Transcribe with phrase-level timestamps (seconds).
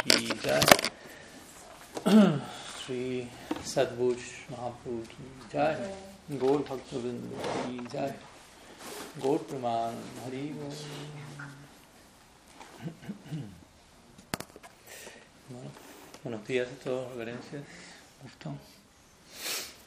[0.00, 0.60] की जय
[2.80, 2.98] श्री
[3.66, 4.18] सदभुज
[4.50, 8.14] महाप्रभु की जय गौर भक्तवृंद की जय
[9.18, 10.44] गौर प्रमाण Hari
[15.48, 15.70] bueno,
[16.22, 17.64] buenos días a todos, reverencias.
[18.22, 18.54] ¿Gustó?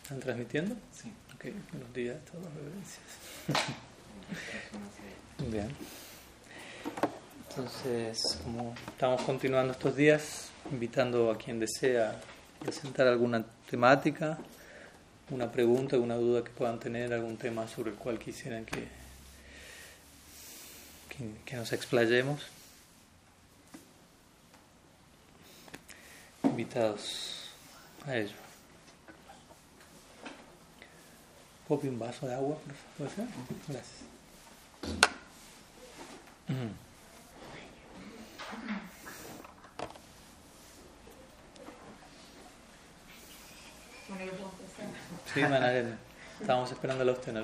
[0.03, 0.75] ¿Están transmitiendo?
[0.91, 1.13] Sí.
[1.35, 3.09] Ok, buenos días a todos, reverencias.
[5.51, 5.75] Bien.
[7.51, 12.17] Entonces, como estamos continuando estos días, invitando a quien desea
[12.61, 14.37] presentar alguna temática,
[15.29, 18.87] una pregunta, alguna duda que puedan tener, algún tema sobre el cual quisieran que,
[21.45, 22.41] que, nos explayemos.
[26.43, 27.49] Invitados
[28.07, 28.35] a ello.
[31.67, 32.57] ¿Puedo pedir un vaso de agua,
[32.97, 33.27] por favor?
[33.67, 33.97] Gracias.
[36.47, 36.90] Ujú.
[45.33, 45.97] Sí, Manarena.
[46.39, 47.33] Estábamos esperando a usted.
[47.33, 47.41] ¿no?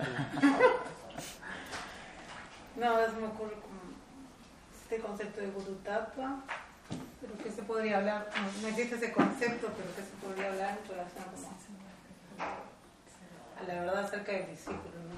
[2.77, 3.79] No, a veces me ocurre como
[4.81, 6.39] este concepto de Guru Tattva,
[7.21, 8.29] pero que se podría hablar,
[8.61, 11.47] no, existe ese concepto, pero que se podría hablar en relación como
[13.59, 14.77] a la verdad acerca del discípulo,
[15.09, 15.17] ¿no?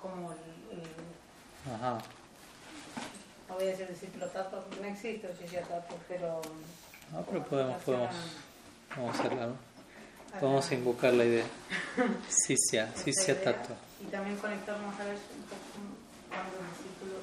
[0.00, 0.38] Como, como el,
[0.78, 1.98] el- Ajá.
[3.48, 6.40] no voy a decir discípulo Tattva, porque no existe el Tattva, pero...
[7.12, 8.14] No, pero podemos, podemos,
[8.94, 9.75] podemos hacerla, ¿no?
[10.36, 11.44] A- a invocar la idea.
[12.28, 13.76] Sisya, Sisya Tattva.
[14.00, 15.56] Y también conectarnos a ver un poco
[16.28, 17.14] cuando el discípulo,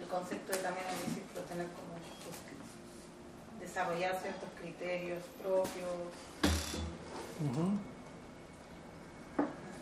[0.00, 5.90] el concepto de también el discípulo tener como pues, que desarrollar ciertos criterios propios,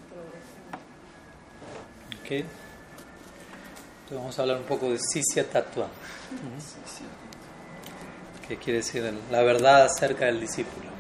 [0.08, 0.66] progresión.
[2.20, 2.30] Ok.
[2.30, 5.84] Entonces vamos a hablar un poco de Sisya Tattva.
[5.84, 7.08] Ujú.
[8.48, 9.04] ¿Qué quiere decir?
[9.04, 10.90] el- La verdad acerca del discípulo.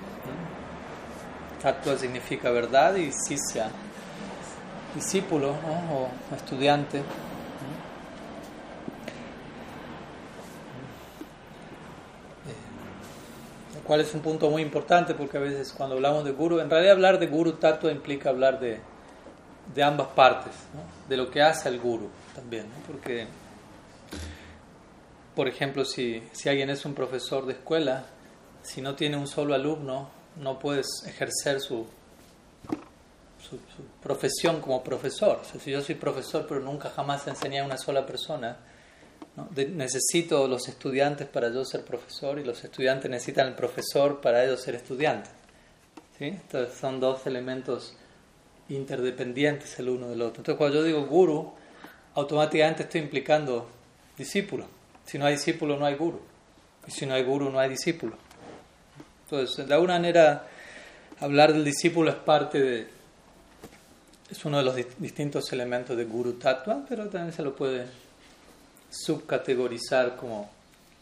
[1.62, 1.70] ¿No?
[1.70, 3.70] Tattva significa verdad y Sisya,
[4.94, 6.98] discípulo o estudiante.
[6.98, 7.02] Eh,
[13.74, 16.68] Lo cual es un punto muy importante porque a veces cuando hablamos de guru, en
[16.68, 18.80] realidad hablar de guru tattva implica hablar de,
[19.74, 20.52] de ambas partes,
[21.08, 23.26] de lo que hace el guru también, porque,
[25.34, 28.06] por ejemplo, si, si alguien es un profesor de escuela,
[28.62, 31.86] si no tiene un solo alumno, no puedes ejercer su,
[33.48, 33.58] su,
[34.02, 35.40] profesión como profesor.
[35.42, 38.56] O sea, si yo soy profesor pero nunca jamás enseñé a una sola persona,
[39.56, 44.60] necesito los estudiantes para yo ser profesor y los estudiantes necesitan el profesor para ellos
[44.60, 45.32] ser estudiantes.
[46.18, 46.38] ¿sí?
[46.80, 47.94] Son dos elementos
[48.68, 50.40] interdependientes el uno del otro.
[50.40, 51.52] Entonces cuando yo digo guru,
[52.14, 53.68] automáticamente estoy implicando
[54.16, 54.66] discípulo.
[55.04, 56.20] Si no hay discípulo, no hay guru.
[56.86, 58.16] Y si no hay guru, no hay discípulo.
[59.40, 60.46] Entonces, de alguna manera,
[61.20, 62.86] hablar del discípulo es parte de...
[64.30, 67.86] Es uno de los di- distintos elementos de guru tattva, pero también se lo puede
[68.90, 70.50] subcategorizar como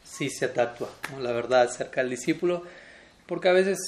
[0.05, 1.21] sisya tattva, ¿no?
[1.21, 2.63] la verdad acerca del discípulo,
[3.27, 3.79] porque a veces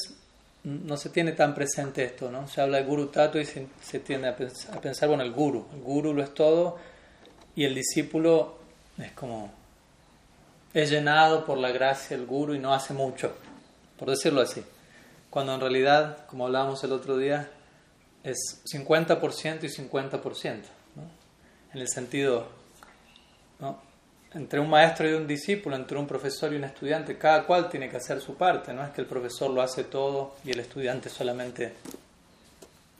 [0.65, 2.47] no se tiene tan presente esto, ¿no?
[2.49, 5.67] Se habla de guru tattva y se, se tiende a a pensar, bueno, el guru,
[5.75, 6.79] el guru lo es todo
[7.55, 8.57] y el discípulo
[8.99, 9.53] es como
[10.75, 13.33] es llenado por la gracia del guru y no hace mucho,
[14.03, 14.65] por decirlo así.
[15.31, 17.49] Cuando en realidad, como hablábamos el otro día,
[18.25, 20.63] es 50% y 50%,
[20.97, 21.03] ¿no?
[21.73, 22.49] En el sentido,
[23.61, 23.81] ¿no?
[24.35, 27.89] Entre un maestro y un discípulo, entre un profesor y un estudiante, cada cual tiene
[27.89, 31.09] que hacer su parte, no es que el profesor lo hace todo y el estudiante
[31.09, 31.73] solamente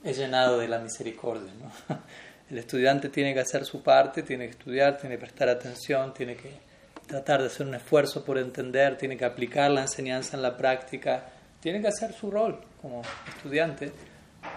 [0.05, 1.99] es llenado de la misericordia, ¿no?
[2.49, 6.37] El estudiante tiene que hacer su parte, tiene que estudiar, tiene que prestar atención, tiene
[6.37, 6.72] que
[7.07, 11.27] tratar de hacer un esfuerzo por entender, tiene que aplicar la enseñanza en la práctica,
[11.61, 13.93] tiene que hacer su rol como estudiante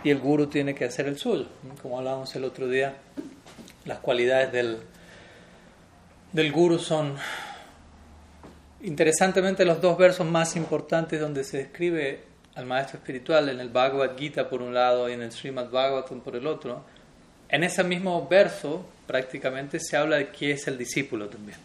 [0.03, 1.47] y el guru tiene que hacer el suyo.
[1.81, 2.95] Como hablábamos el otro día,
[3.85, 4.79] las cualidades del,
[6.31, 7.15] del guru son,
[8.81, 12.23] interesantemente, los dos versos más importantes donde se describe
[12.55, 16.21] al maestro espiritual, en el Bhagavad Gita por un lado y en el Srimad Bhagavatam
[16.21, 16.83] por el otro.
[17.49, 21.57] En ese mismo verso prácticamente se habla de qué es el discípulo también,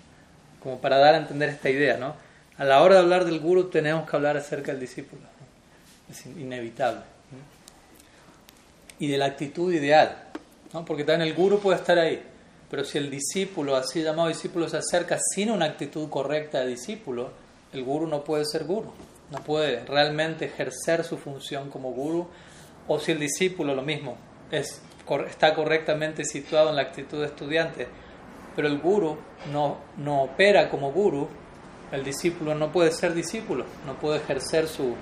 [0.63, 2.15] como para dar a entender esta idea, ¿no?
[2.59, 5.23] A la hora de hablar del guru tenemos que hablar acerca del discípulo,
[6.11, 7.01] es inevitable.
[8.99, 10.25] Y de la actitud ideal,
[10.75, 10.85] ¿no?
[10.85, 12.23] porque también el guru puede estar ahí,
[12.71, 17.31] pero si el discípulo, así llamado discípulo, se acerca sin una actitud correcta de discípulo,
[17.73, 18.93] el guru no puede ser guru,
[19.31, 22.29] no puede realmente ejercer su función como guru,
[22.87, 24.19] o si el discípulo lo mismo,
[24.51, 24.83] es,
[25.29, 27.89] está correctamente situado en la actitud de estudiante,
[28.55, 29.17] pero el guru
[29.53, 31.29] no, no opera como guru,
[31.93, 34.95] el discípulo no puede ser discípulo, no puede ejercer su,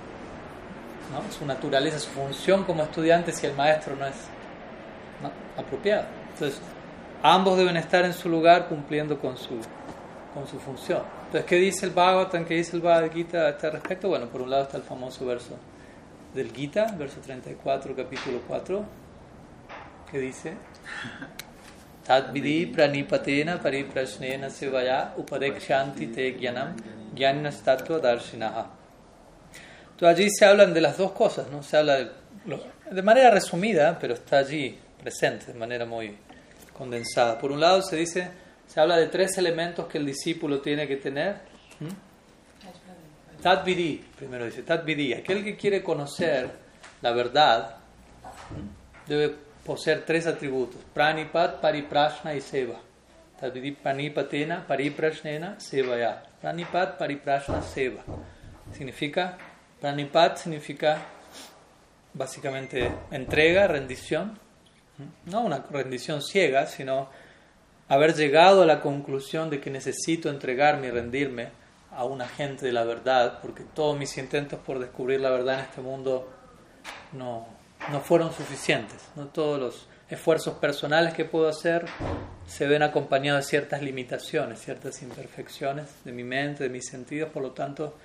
[1.37, 4.17] su naturaleza, su función como estudiante si el maestro no es
[5.57, 6.07] apropiado.
[6.33, 6.61] Entonces,
[7.23, 9.59] ambos deben estar en su lugar cumpliendo con su,
[10.35, 11.03] con su función.
[11.27, 12.45] Entonces, ¿qué dice el Bhagavatam?
[12.45, 14.09] ¿Qué dice el Bhagavad Gita a este respecto?
[14.09, 15.57] Bueno, por un lado está el famoso verso
[16.35, 18.85] del Gita, verso 34, capítulo 4,
[20.11, 20.55] que dice
[22.09, 26.75] Tadvidi pranipatena pariprasnena sevaya upadekshanti te gyanam
[27.15, 28.65] gyanastatua darshinaha.
[29.91, 31.63] Entonces allí se hablan de las dos cosas, ¿no?
[31.63, 32.11] Se habla de,
[32.91, 36.17] de manera resumida, pero está allí presente de manera muy
[36.73, 37.39] condensada.
[37.39, 38.31] Por un lado se dice,
[38.67, 41.37] se habla de tres elementos que el discípulo tiene que tener.
[43.43, 46.49] Tadvidi, primero dice, Tadvidi, aquel que quiere conocer
[47.03, 47.77] la verdad
[49.07, 52.81] debe poseer tres atributos, pranipat, pariprashna y seva.
[53.39, 56.23] Tadvidi pranipatena, pariprashnena, ya.
[56.41, 58.03] Pranipat, pariprashna, seva.
[58.73, 59.37] Significa,
[59.79, 60.97] pranipat significa
[62.15, 64.39] básicamente entrega, rendición,
[65.27, 67.11] no una rendición ciega, sino
[67.89, 71.51] haber llegado a la conclusión de que necesito entregarme y rendirme
[71.93, 75.61] a un agente de la verdad, porque todos mis intentos por descubrir la verdad en
[75.61, 76.27] este mundo
[77.13, 77.58] no,
[77.91, 79.01] no fueron suficientes.
[79.17, 79.27] ¿no?
[79.27, 81.87] Todos los esfuerzos personales que puedo hacer
[82.47, 87.43] se ven acompañados de ciertas limitaciones, ciertas imperfecciones de mi mente, de mis sentidos, por
[87.43, 87.97] lo tanto,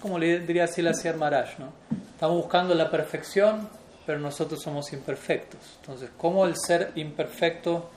[0.00, 1.72] como le diría Sila Maharaj, ¿no?
[2.14, 3.68] estamos buscando la perfección
[4.06, 5.60] pero nosotros somos imperfectos.
[5.80, 7.90] Entonces, ¿cómo el ser imperfecto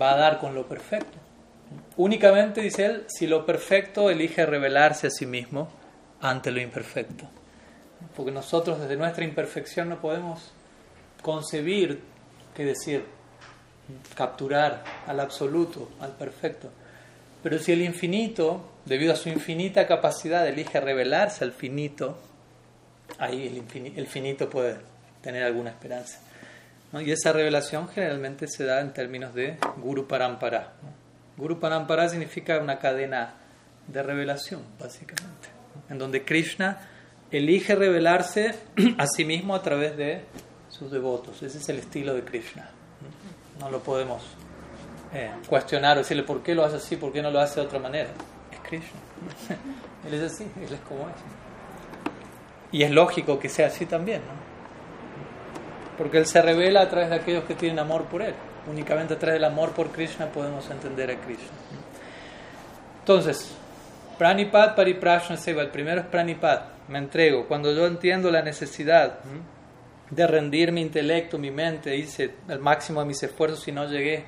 [0.00, 1.18] va a dar con lo perfecto?
[1.96, 5.68] Únicamente, dice él, si lo perfecto elige revelarse a sí mismo
[6.20, 7.28] ante lo imperfecto.
[8.14, 10.52] Porque nosotros desde nuestra imperfección no podemos
[11.22, 12.00] concebir,
[12.54, 13.04] qué decir,
[14.14, 16.70] capturar al absoluto, al perfecto.
[17.42, 22.18] Pero si el infinito, debido a su infinita capacidad, elige revelarse al finito,
[23.18, 24.76] ahí el, el finito puede
[25.22, 26.20] tener alguna esperanza.
[26.92, 30.72] Y esa revelación generalmente se da en términos de Guru Parampara.
[31.36, 33.34] Guru Parampara significa una cadena
[33.86, 35.48] de revelación, básicamente,
[35.90, 36.80] en donde Krishna
[37.30, 38.54] elige revelarse
[38.98, 40.24] a sí mismo a través de
[40.68, 41.42] sus devotos.
[41.42, 42.70] Ese es el estilo de Krishna.
[43.60, 44.22] No lo podemos
[45.14, 47.66] eh, cuestionar o decirle por qué lo hace así, por qué no lo hace de
[47.66, 48.10] otra manera.
[48.52, 49.00] Es Krishna.
[50.06, 51.14] él es así, él es como es.
[52.72, 54.46] Y es lógico que sea así también, ¿no?
[55.96, 58.34] porque Él se revela a través de aquellos que tienen amor por Él.
[58.70, 61.56] Únicamente a través del amor por Krishna podemos entender a Krishna.
[63.00, 63.52] Entonces,
[64.18, 67.46] Pranipat Pariprashna Seva, el primero es Pranipat, me entrego.
[67.46, 69.18] Cuando yo entiendo la necesidad
[70.10, 74.24] de rendir mi intelecto, mi mente, hice el máximo de mis esfuerzos y no llegué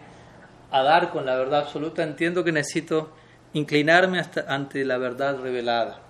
[0.71, 3.13] a dar con la verdad absoluta, entiendo que necesito
[3.55, 6.01] inclinarme hasta, ante la verdad revelada.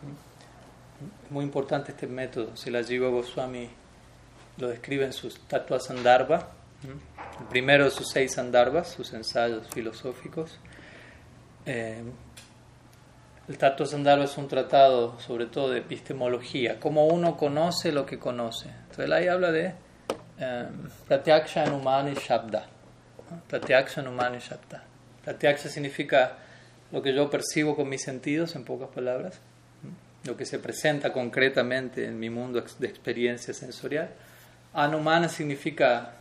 [1.31, 3.69] Muy importante este método, si la Jiva Goswami
[4.57, 6.49] lo describe en sus Tatua Sandarbha,
[7.41, 10.59] el primero de sus seis Sandarbhas, sus ensayos filosóficos.
[11.67, 12.03] Eh,
[13.49, 18.19] el Tatua Sandarbha es un tratado sobre todo de epistemología, cómo uno conoce lo que
[18.19, 18.69] conoce.
[18.69, 19.73] Entonces ahí habla de
[20.39, 20.67] eh,
[21.06, 22.67] Pratyaksha Anumani Shabda.
[23.49, 24.85] Pratyaksha Anumani Shabda.
[25.25, 26.37] Pratyaksha significa
[26.93, 29.41] lo que yo percibo con mis sentidos, en pocas palabras,
[30.25, 34.11] lo que se presenta concretamente en mi mundo de experiencia sensorial.
[34.75, 36.12] Anumana significa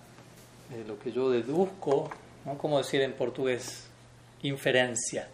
[0.72, 2.10] eh, lo que yo deduzco,
[2.46, 2.58] ¿no?
[2.58, 3.88] como decir en portugués,
[4.44, 5.28] inferencia.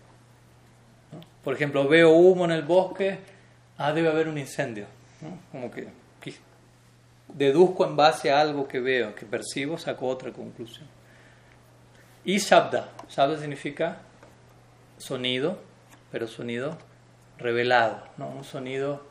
[1.44, 3.20] Por ejemplo, veo humo en el bosque,
[3.78, 4.86] ah, debe haber un incendio.
[5.52, 5.88] Como que
[7.28, 10.88] deduzco en base a algo que veo, que percibo, saco otra conclusión.
[12.26, 13.98] Y Shabda, Shabda significa
[14.98, 15.58] sonido,
[16.12, 16.78] pero sonido
[17.38, 18.30] revelado, ¿no?
[18.30, 19.04] un sonido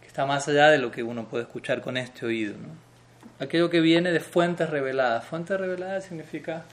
[0.00, 2.54] que está más allá de lo que uno puede escuchar con este oído.
[2.56, 2.86] ¿no?
[3.38, 5.24] aquello que viene de fuentes reveladas.
[5.24, 6.64] Fuentes reveladas significa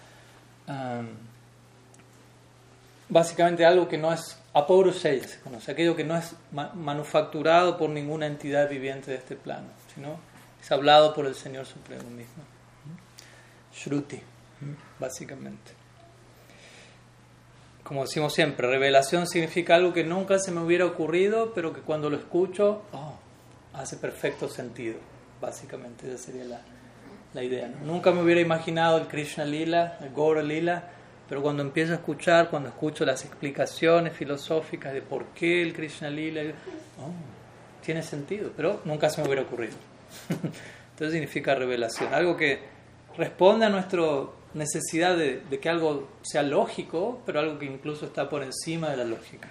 [3.10, 6.36] básicamente algo que no es apourusei, se conoce, aquello que no es
[6.76, 10.20] manufacturado por ninguna entidad viviente de este plano, sino
[10.62, 12.44] es hablado por el Señor Supremo mismo.
[13.74, 14.22] Shruti,
[15.00, 15.72] básicamente.
[17.84, 22.10] Como decimos siempre, revelación significa algo que nunca se me hubiera ocurrido, pero que cuando
[22.10, 23.16] lo escucho, oh,
[23.74, 24.98] hace perfecto sentido
[25.44, 26.62] básicamente esa sería la,
[27.34, 27.68] la idea.
[27.84, 30.90] Nunca me hubiera imaginado el Krishna Lila, el Gora Lila,
[31.34, 36.08] pero cuando empiezo a escuchar, cuando escucho las explicaciones filosóficas de por qué el Krishna
[36.08, 36.44] Lila,
[37.00, 37.10] oh,
[37.84, 39.74] tiene sentido, pero nunca se me hubiera ocurrido.
[40.30, 42.60] Entonces significa revelación, algo que
[43.18, 44.04] responde a nuestra
[44.54, 48.98] necesidad de, de, que algo sea lógico, pero algo que incluso está por encima de
[48.98, 49.50] la lógica.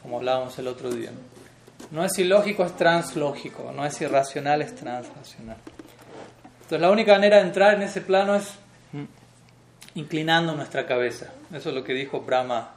[0.00, 1.10] como hablábamos el otro día.
[1.90, 5.58] No es ilógico, es translógico, no es irracional, es transracional.
[6.54, 8.54] Entonces la única manera de entrar en ese plano es
[9.94, 11.32] inclinando nuestra cabeza.
[11.52, 12.74] Eso es lo que dijo Brahma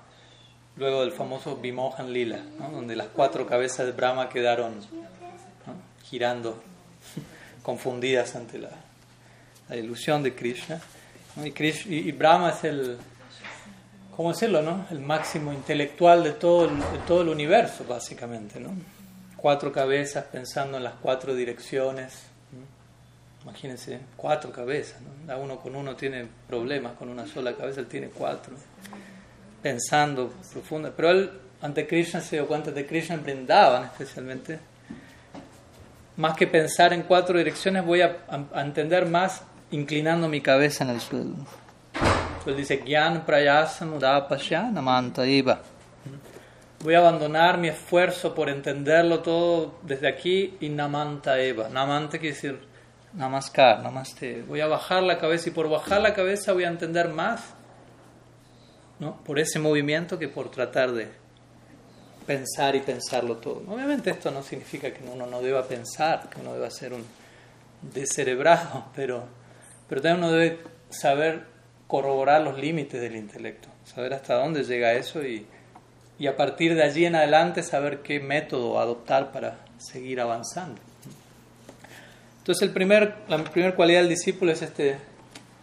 [0.75, 2.39] luego del famoso Vimohan Lila,
[2.71, 4.75] donde las cuatro cabezas de Brahma quedaron
[6.03, 6.61] girando,
[7.63, 8.69] confundidas ante la,
[9.75, 10.79] ilusión de Krishna.
[11.43, 12.97] Y, Brahma es el,
[14.15, 14.61] ¿cómo decirlo?
[14.61, 14.85] No?
[14.91, 18.59] El máximo intelectual de todo, el, de todo el universo, básicamente.
[18.59, 18.69] ¿no?
[19.35, 22.32] Cuatro cabezas pensando en las cuatro direcciones.
[23.43, 24.97] Imagínense, cuatro cabezas.
[25.01, 25.37] ¿no?
[25.37, 28.55] Uno con uno tiene problemas, con una sola cabeza él tiene cuatro
[29.63, 30.91] pensando profunda.
[30.95, 31.31] Pero él
[31.61, 34.59] ante Krishna se dio cuenta de Krishna brindaban especialmente.
[36.17, 38.17] Más que pensar en cuatro direcciones, voy a,
[38.55, 41.33] entender más inclinando mi cabeza en el suelo.
[42.45, 45.61] Él dice, Gyan prayasam namanta iva.
[46.81, 51.69] Voy a abandonar mi esfuerzo por entenderlo todo desde aquí y namanta eva.
[51.69, 52.59] Namanta quiere decir
[53.13, 54.43] namaskar, namaste.
[54.43, 57.41] Voy a bajar la cabeza y por bajar la cabeza voy a entender más
[59.25, 61.09] por ese movimiento que por tratar de
[62.25, 63.63] pensar y pensarlo todo.
[63.67, 67.03] Obviamente esto no significa que uno no deba pensar, que uno deba ser un
[67.81, 69.25] descerebrado, pero,
[69.89, 71.45] pero también uno debe saber
[71.87, 75.45] corroborar los límites del intelecto, saber hasta dónde llega eso y,
[76.17, 80.81] y a partir de allí en adelante saber qué método adoptar para seguir avanzando.
[82.43, 84.97] Entonces el primer, la primera cualidad del discípulo es este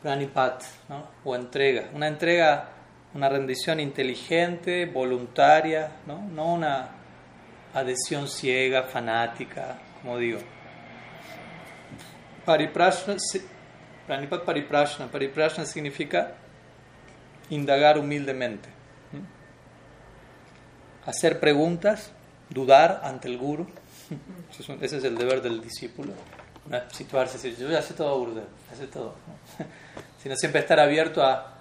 [0.02, 1.04] pranipat, ¿no?
[1.24, 2.70] o entrega, una entrega
[3.14, 6.90] una rendición inteligente, voluntaria, no, no una
[7.74, 10.38] adhesión ciega, fanática, como digo.
[12.44, 13.16] Pariprashna,
[14.06, 16.34] pranipat pariprashna, pariprashna significa
[17.50, 18.68] indagar humildemente,
[21.04, 22.12] hacer preguntas,
[22.48, 23.66] dudar ante el guru,
[24.80, 26.12] ese es el deber del discípulo,
[26.92, 29.14] situarse decir, yo ya sé todo, Gurudev, ya sé todo,
[30.22, 31.54] sino siempre estar abierto a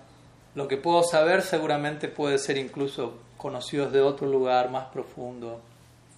[0.55, 5.61] lo que puedo saber seguramente puede ser incluso conocidos de otro lugar más profundo.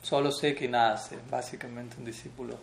[0.01, 2.57] Solo sé que nace, básicamente, un discípulo.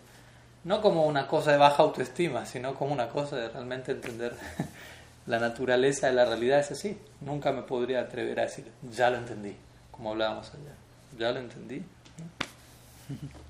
[0.65, 4.35] No como una cosa de baja autoestima, sino como una cosa de realmente entender
[5.27, 6.99] la naturaleza de la realidad es así.
[7.21, 9.55] Nunca me podría atrever a decir, ya lo entendí,
[9.93, 10.75] como hablábamos allá.
[11.17, 11.83] Ya lo entendí.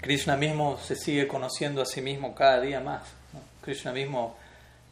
[0.00, 3.02] Krishna mismo se sigue conociendo a sí mismo cada día más.
[3.62, 4.36] Krishna mismo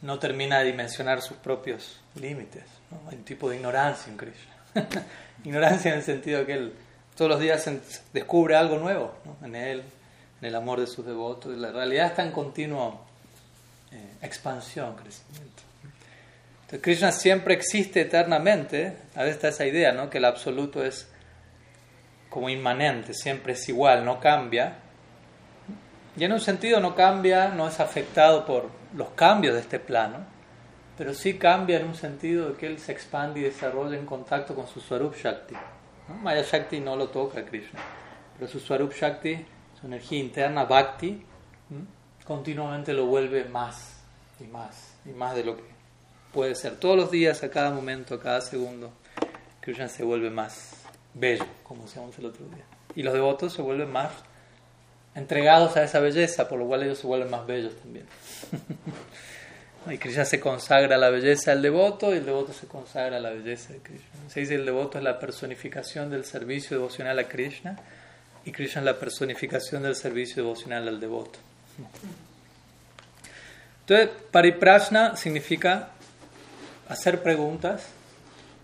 [0.02, 2.64] no termina de dimensionar sus propios límites.
[3.08, 4.54] Hay un tipo de ignorancia en Krishna.
[5.44, 6.73] ignorancia en el sentido que él
[7.16, 7.70] todos los días
[8.12, 9.84] descubre algo nuevo en él,
[10.40, 11.56] en el amor de sus devotos.
[11.56, 13.04] La realidad está en continuo
[13.92, 15.62] eh, expansión, crecimiento.
[16.62, 18.96] Entonces, Krishna siempre existe eternamente.
[19.14, 20.11] A veces está esa idea, ¿no?
[20.11, 21.08] que el absoluto es
[22.28, 24.78] como inmanente, siempre es igual, no cambia.
[26.16, 30.18] Y en un sentido no cambia, no es afectado por los cambios de este plano,
[30.97, 34.54] pero sí cambia en un sentido de que él se expande y desarrolla en contacto
[34.54, 35.56] con su Swarup Shakti.
[36.23, 37.80] Maya Shakti no lo toca Krishna,
[38.38, 39.44] pero su Swarup Shakti,
[39.80, 41.25] su energía interna, Bhakti,
[42.25, 44.00] continuamente lo vuelve más
[44.38, 45.64] y más y más de lo que
[46.33, 46.76] puede ser.
[46.76, 48.92] Todos los días, a cada momento, a cada segundo,
[49.61, 52.64] Krishna se vuelve más bello, como decíamos el otro día.
[52.94, 54.12] Y los devotos se vuelven más
[55.14, 58.06] entregados a esa belleza, por lo cual ellos se vuelven más bellos también.
[59.90, 63.21] y Krishna se consagra a la belleza del devoto y el devoto se consagra a
[63.21, 64.09] la belleza de Krishna.
[64.28, 67.78] Se dice el devoto es la personificación del servicio devocional a Krishna
[68.44, 71.38] y Krishna es la personificación del servicio devocional al devoto.
[73.80, 75.90] Entonces, pariprashna significa
[76.88, 77.87] hacer preguntas,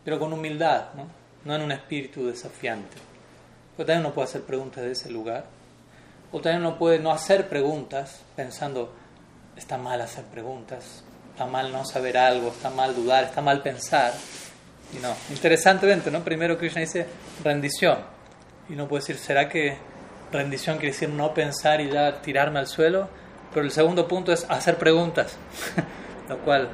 [0.05, 1.07] pero con humildad, ¿no?
[1.45, 2.97] no en un espíritu desafiante.
[3.77, 5.45] Pero también uno puede hacer preguntas de ese lugar
[6.33, 8.93] uno puede no hacer preguntas pensando,
[9.57, 14.13] está mal hacer preguntas, está mal no saber algo, está mal dudar, está mal pensar.
[14.97, 16.23] Y no, interesantemente, ¿no?
[16.23, 17.07] Primero Krishna dice
[17.43, 17.99] rendición.
[18.69, 19.77] Y uno puede decir, ¿será que
[20.33, 23.09] rendición quiere decir no pensar y ya tirarme al suelo?
[23.53, 25.37] Pero el segundo punto es hacer preguntas,
[26.29, 26.69] lo cual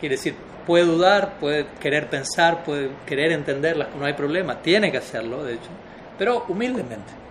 [0.00, 0.34] quiere decir,
[0.66, 5.54] puede dudar, puede querer pensar, puede querer entenderlas, no hay problema, tiene que hacerlo, de
[5.54, 5.70] hecho,
[6.18, 7.27] pero humildemente.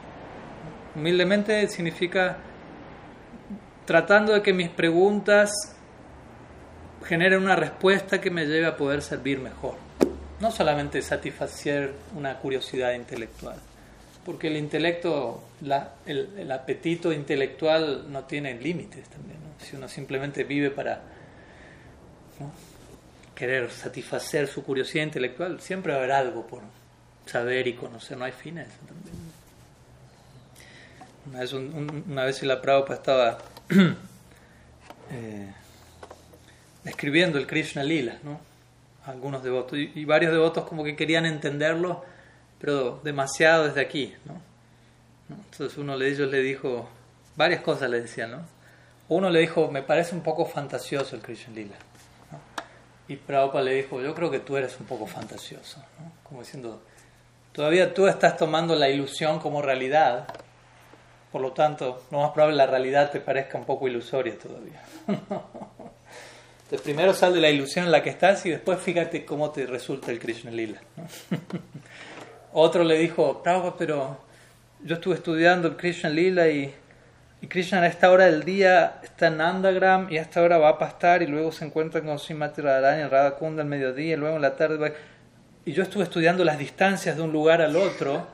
[0.97, 2.37] Humildemente significa
[3.85, 5.51] tratando de que mis preguntas
[7.05, 9.75] generen una respuesta que me lleve a poder servir mejor.
[10.39, 13.57] No solamente satisfacer una curiosidad intelectual,
[14.25, 15.43] porque el intelecto,
[16.07, 19.37] el, apetito intelectual no tiene límites también.
[19.59, 21.03] Si uno simplemente vive para
[23.35, 26.63] querer satisfacer su curiosidad intelectual, siempre va a haber algo por,
[27.27, 29.26] saber y conocer, no hay fin a eso también.
[31.29, 33.37] Una vez, un, la Prabhupada estaba
[35.11, 35.53] eh,
[36.85, 38.39] escribiendo el Krishna Lila, ¿no?
[39.05, 42.03] Algunos devotos, y, varios devotos como que querían entenderlo,
[42.59, 44.41] pero demasiado desde aquí, ¿no?
[45.29, 46.89] Entonces uno de ellos le dijo,
[47.35, 48.45] varias cosas le decían, ¿no?
[49.09, 51.75] Uno le dijo, me parece un poco fantasioso el Krishna Lila.
[53.09, 55.83] Y Prabhupada le dijo, yo creo que tú eres un poco fantasioso.
[56.23, 56.81] Como diciendo,
[57.51, 60.27] todavía tú estás tomando la ilusión como realidad.
[61.31, 64.81] Por lo tanto, lo más probable la realidad te parezca un poco ilusoria todavía.
[65.07, 69.65] Entonces, primero sal de la ilusión en la que estás y después fíjate cómo te
[69.65, 70.79] resulta el Krishna Lila.
[72.53, 74.17] Otro le dijo, Prabhupada, pero
[74.83, 76.73] yo estuve estudiando el Krishna Lila y
[77.39, 80.69] y Krishna a esta hora del día está en Nandagram y a esta hora va
[80.69, 84.37] a pastar y luego se encuentra con Srimati Radharani en Radhakunda al mediodía y luego
[84.37, 84.95] en la tarde.
[85.63, 88.27] Y yo estuve estudiando las distancias de un lugar al otro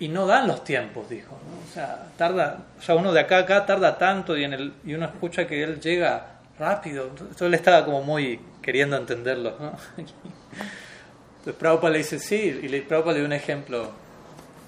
[0.00, 1.38] y no dan los tiempos, dijo.
[1.68, 4.74] O sea, tarda, o sea, uno de acá a acá tarda tanto y, en el,
[4.84, 7.06] y uno escucha que él llega rápido.
[7.08, 9.56] Entonces él estaba como muy queriendo entenderlo.
[9.60, 9.72] ¿no?
[9.96, 13.90] Entonces Prabhupada le dice, sí, y le, Prabhupada le dio un ejemplo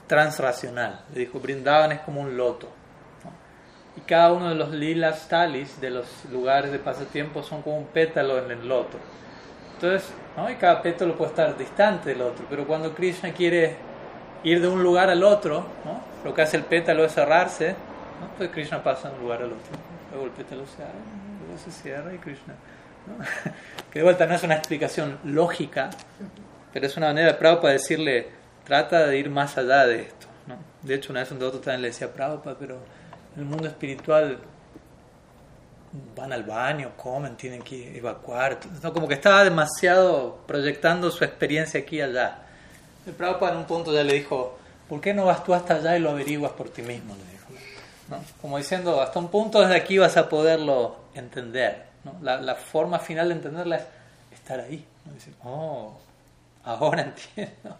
[0.07, 1.01] transracional.
[1.13, 2.69] Le dijo, Brindavan es como un loto
[3.97, 7.87] y cada uno de los lilas talis de los lugares de pasatiempo son como un
[7.87, 8.99] pétalo en el loto.
[9.75, 10.51] Entonces, ¿no?
[10.51, 13.77] y cada pétalo puede estar distante del otro, pero cuando Krishna quiere
[14.45, 16.01] ir de un lugar al otro, ¿no?
[16.25, 17.71] lo que hace el pétalo es cerrarse,
[18.21, 18.29] ¿no?
[18.37, 19.73] pues Krishna pasa de un lugar al otro.
[20.11, 20.95] Luego el pétalo se abre,
[21.45, 22.55] luego se cierra y Krishna.
[23.91, 25.91] que de vuelta no es una explicación lógica,
[26.73, 28.29] pero es una manera de para decirle,
[28.65, 30.27] trata de ir más allá de esto.
[30.47, 30.57] ¿no?
[30.83, 32.79] De hecho, una vez un doctor también le decía a Prabhupada, pero
[33.35, 34.39] en el mundo espiritual
[36.17, 38.59] van al baño, comen, tienen que evacuar.
[38.83, 42.39] No, como que estaba demasiado proyectando su experiencia aquí y allá.
[43.07, 45.97] El Prabhupada en un punto ya le dijo, ¿por qué no vas tú hasta allá
[45.97, 47.15] y lo averiguas por ti mismo?
[47.17, 48.23] Le dijo.
[48.41, 51.87] Como diciendo, hasta un punto desde aquí vas a poderlo entender.
[52.21, 53.85] La, la, forma final de entenderla es
[54.35, 54.85] estar ahí.
[55.15, 55.97] Decir, oh,
[56.65, 57.03] ahora
[57.37, 57.77] entiendo.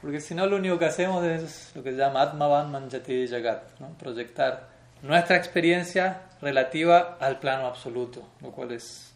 [0.00, 3.78] Porque si no, lo único que hacemos es lo que se llama Atmavan Manjati Jagat,
[3.78, 3.88] ¿no?
[3.98, 4.68] proyectar
[5.02, 9.12] nuestra experiencia relativa al plano absoluto, lo cual es,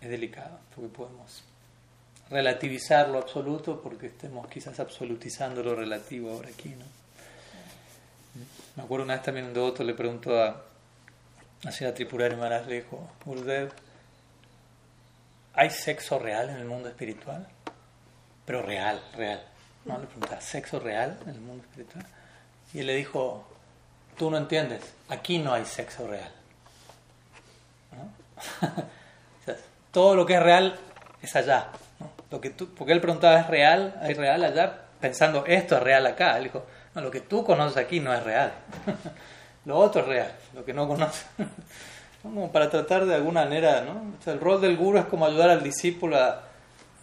[0.00, 1.42] es delicado, porque podemos
[2.32, 6.70] relativizar lo absoluto porque estemos quizás absolutizando lo relativo ahora aquí.
[6.70, 6.84] ¿no?
[8.76, 10.64] Me acuerdo una vez también un devoto le preguntó a
[11.62, 13.08] la señora Tripurari Maharaj, le dijo,
[15.52, 17.46] ¿hay sexo real en el mundo espiritual?
[18.46, 19.44] Pero real, real.
[19.84, 19.98] ¿no?
[19.98, 22.06] Le preguntaba, ¿sexo real en el mundo espiritual?
[22.72, 23.46] Y él le dijo,
[24.16, 26.32] tú no entiendes, aquí no hay sexo real.
[29.92, 30.78] todo lo que es real
[31.20, 31.70] es allá.
[32.32, 33.94] Lo que tú, porque él preguntaba, ¿es real?
[34.00, 34.80] ¿Hay real allá?
[35.00, 36.36] Pensando, esto es real acá.
[36.38, 36.64] Él dijo,
[36.94, 38.52] no, lo que tú conoces aquí no es real.
[39.66, 41.26] lo otro es real, lo que no conoces.
[42.22, 44.14] como para tratar de alguna manera, ¿no?
[44.32, 46.42] el rol del guru es como ayudar al discípulo a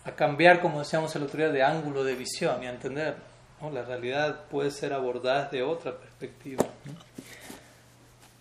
[0.06, 3.16] a cambiar, como decíamos el otro día, de ángulo de visión y a entender,
[3.62, 3.70] ¿no?
[3.70, 6.66] la realidad puede ser abordada de otra perspectiva.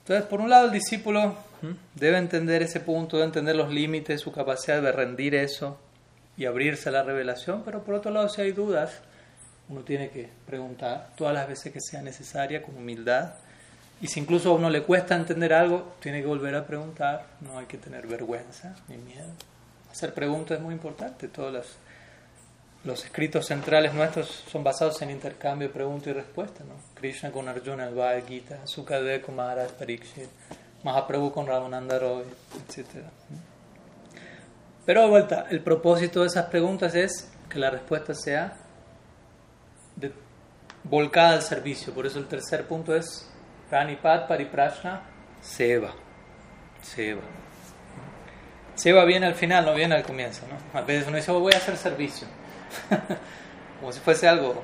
[0.01, 1.35] Entonces, por un lado, el discípulo
[1.94, 5.79] debe entender ese punto, debe entender los límites, su capacidad de rendir eso
[6.38, 9.01] y abrirse a la revelación, pero por otro lado, si hay dudas,
[9.68, 13.35] uno tiene que preguntar todas las veces que sea necesaria con humildad.
[14.01, 17.59] Y si incluso a uno le cuesta entender algo, tiene que volver a preguntar, no
[17.59, 19.33] hay que tener vergüenza ni miedo.
[19.90, 21.27] Hacer preguntas es muy importante.
[21.27, 21.77] Todos los,
[22.85, 26.62] los escritos centrales nuestros son basados en intercambio de pregunta y respuesta.
[26.62, 26.74] ¿no?
[26.94, 30.29] Krishna con Arjuna, el Bhagavad Gita, Sukadeva con Maharaj Pariksit,
[30.85, 33.03] Mahaprabhu con Ramananda Roy, etc.
[34.88, 38.57] Pero de vuelta, el propósito de esas preguntas es que la respuesta sea
[39.96, 40.11] de,
[40.83, 41.92] volcada al servicio.
[41.92, 43.31] Por eso el tercer punto es
[43.68, 45.03] Pranipat Pariprashna
[45.42, 45.92] Seva.
[46.81, 47.20] Seva.
[48.77, 50.46] Seva viene al final, no viene al comienzo.
[50.48, 50.81] ¿no?
[50.81, 52.27] A veces uno dice, oh, voy a hacer servicio.
[53.81, 54.62] Como si fuese algo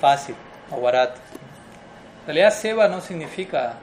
[0.00, 0.36] fácil
[0.70, 1.20] o barato.
[2.20, 3.74] En realidad, Seva no significa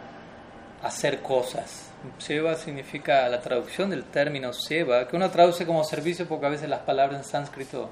[0.81, 1.90] hacer cosas.
[2.17, 6.69] Seva significa la traducción del término Seva, que uno traduce como servicio porque a veces
[6.69, 7.89] las palabras en sánscrito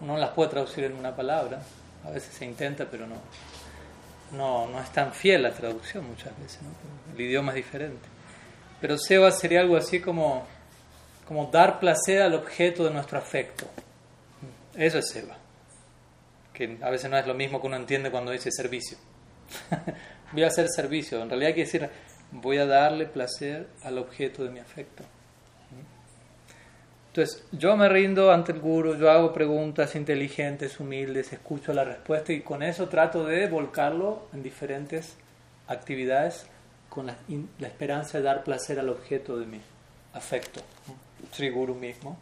[0.00, 1.62] uno no las puede traducir en una palabra.
[2.04, 3.16] A veces se intenta, pero no,
[4.32, 6.60] no, no es tan fiel la traducción muchas veces.
[7.14, 8.08] El idioma es diferente.
[8.80, 10.46] Pero Seva sería algo así como
[11.26, 13.66] como dar placer al objeto de nuestro afecto.
[14.74, 15.36] Eso es seva.
[16.52, 18.98] Que a veces no es lo mismo que uno entiende cuando dice servicio.
[20.32, 21.22] voy a hacer servicio.
[21.22, 21.90] En realidad quiere decir,
[22.32, 25.04] voy a darle placer al objeto de mi afecto.
[27.08, 32.32] Entonces, yo me rindo ante el guru, yo hago preguntas inteligentes, humildes, escucho la respuesta
[32.32, 35.14] y con eso trato de volcarlo en diferentes
[35.68, 36.46] actividades
[36.88, 37.16] con la,
[37.58, 39.60] la esperanza de dar placer al objeto de mi
[40.14, 40.62] afecto,
[41.32, 42.16] Sri Guru mismo,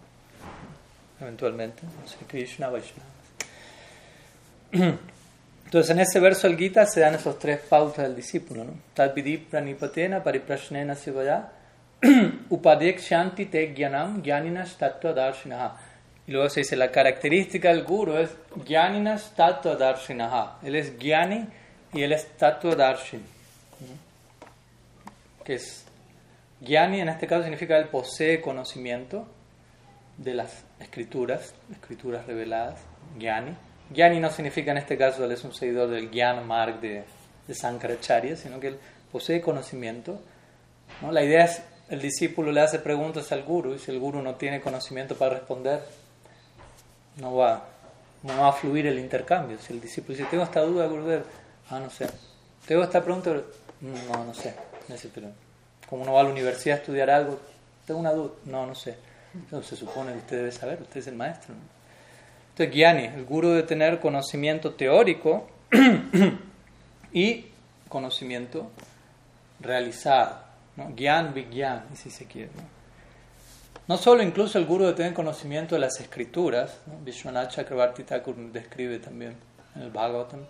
[1.21, 3.11] eventualmente, Sri Krishna Vaishnava.
[5.71, 8.73] Entonces, en ese verso del Gita se dan esos tres pautas del discípulo, ¿no?
[8.93, 11.49] Tadvidi pranipatena pariprashnena sivaya
[12.51, 15.79] upadek shanti te gyanam gyaninas tattva darshinaha.
[16.27, 18.31] Y luego se dice, la característica del guru es
[18.67, 20.59] gyaninas tattva darshinaha.
[20.65, 21.47] Él es gyani
[21.93, 23.23] y él es tattva darshin.
[25.45, 25.85] Que es,
[26.61, 29.25] gyani en este caso significa él posee conocimiento
[30.17, 32.81] de las escrituras, escrituras reveladas,
[33.17, 33.55] gyani
[33.91, 37.05] Gyani no significa en este caso él es un seguidor del Gyan Marg de,
[37.47, 38.79] de Sankaracharya, sino que él
[39.11, 40.21] posee conocimiento.
[41.03, 41.11] ¿no?
[41.13, 44.37] La idea es, el discípulo le hace preguntas al guru y si el guru no
[44.37, 45.81] tiene conocimiento para responder,
[47.17, 47.65] no va,
[48.23, 49.59] no va a fluir el intercambio.
[49.59, 51.25] Si el discípulo dice, tengo esta duda, Gurudev,
[51.71, 52.07] ah, no sé.
[52.67, 53.33] Tengo esta pregunta,
[53.81, 54.55] no, no sé.
[55.89, 57.39] Como uno va a la universidad a estudiar algo,
[57.87, 58.97] tengo una duda, no, no sé.
[59.35, 61.55] Entonces se supone que usted debe saber, usted es el maestro.
[62.61, 65.49] Entonces, Gyani, el guru debe tener conocimiento teórico
[67.13, 67.47] y
[67.89, 68.71] conocimiento
[69.61, 70.41] realizado.
[70.77, 70.93] ¿no?
[70.95, 72.51] Gyan, Vigyan, si se quiere.
[73.89, 73.97] ¿no?
[73.97, 76.81] solo incluso el guru debe tener conocimiento de las escrituras.
[76.87, 77.03] ¿no?
[77.03, 79.37] Vishwanath Chakrabarti Thakur describe también
[79.75, 80.41] en el Bhagavatam.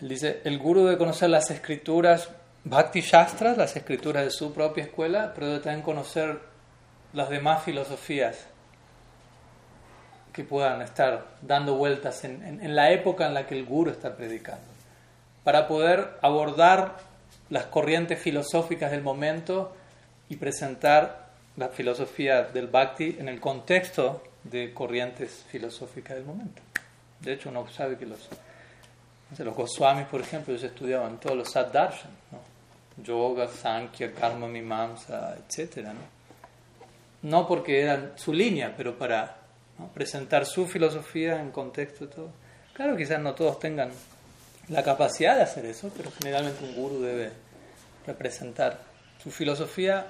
[0.00, 2.30] Él dice, el guru debe conocer las escrituras
[2.64, 6.40] Bhakti Shastras, las escrituras de su propia escuela, pero debe también conocer
[7.12, 8.48] las demás filosofías
[10.36, 14.14] que puedan estar dando vueltas en, en, la época en la que el guru está
[14.14, 14.66] predicando,
[15.42, 16.98] para poder abordar
[17.48, 19.74] las corrientes filosóficas del momento
[20.28, 26.60] y presentar la filosofía del bhakti en el contexto de corrientes filosóficas del momento.
[27.20, 28.28] De hecho, uno sabe que los,
[29.38, 32.56] los Goswamis, por ejemplo, ellos estudiaban todos los Saddarshan, ¿no?
[33.02, 35.78] Yoga, Sankhya, Karma, Mimamsa, etc.
[35.78, 36.16] ¿no?
[37.22, 39.35] no porque eran su línea, pero para
[39.94, 42.30] presentar su filosofía en contexto y todo.
[42.72, 43.90] Claro, quizás no todos tengan
[44.68, 47.30] la capacidad de hacer eso, pero generalmente un guru debe
[48.06, 48.80] representar
[49.22, 50.06] su filosofía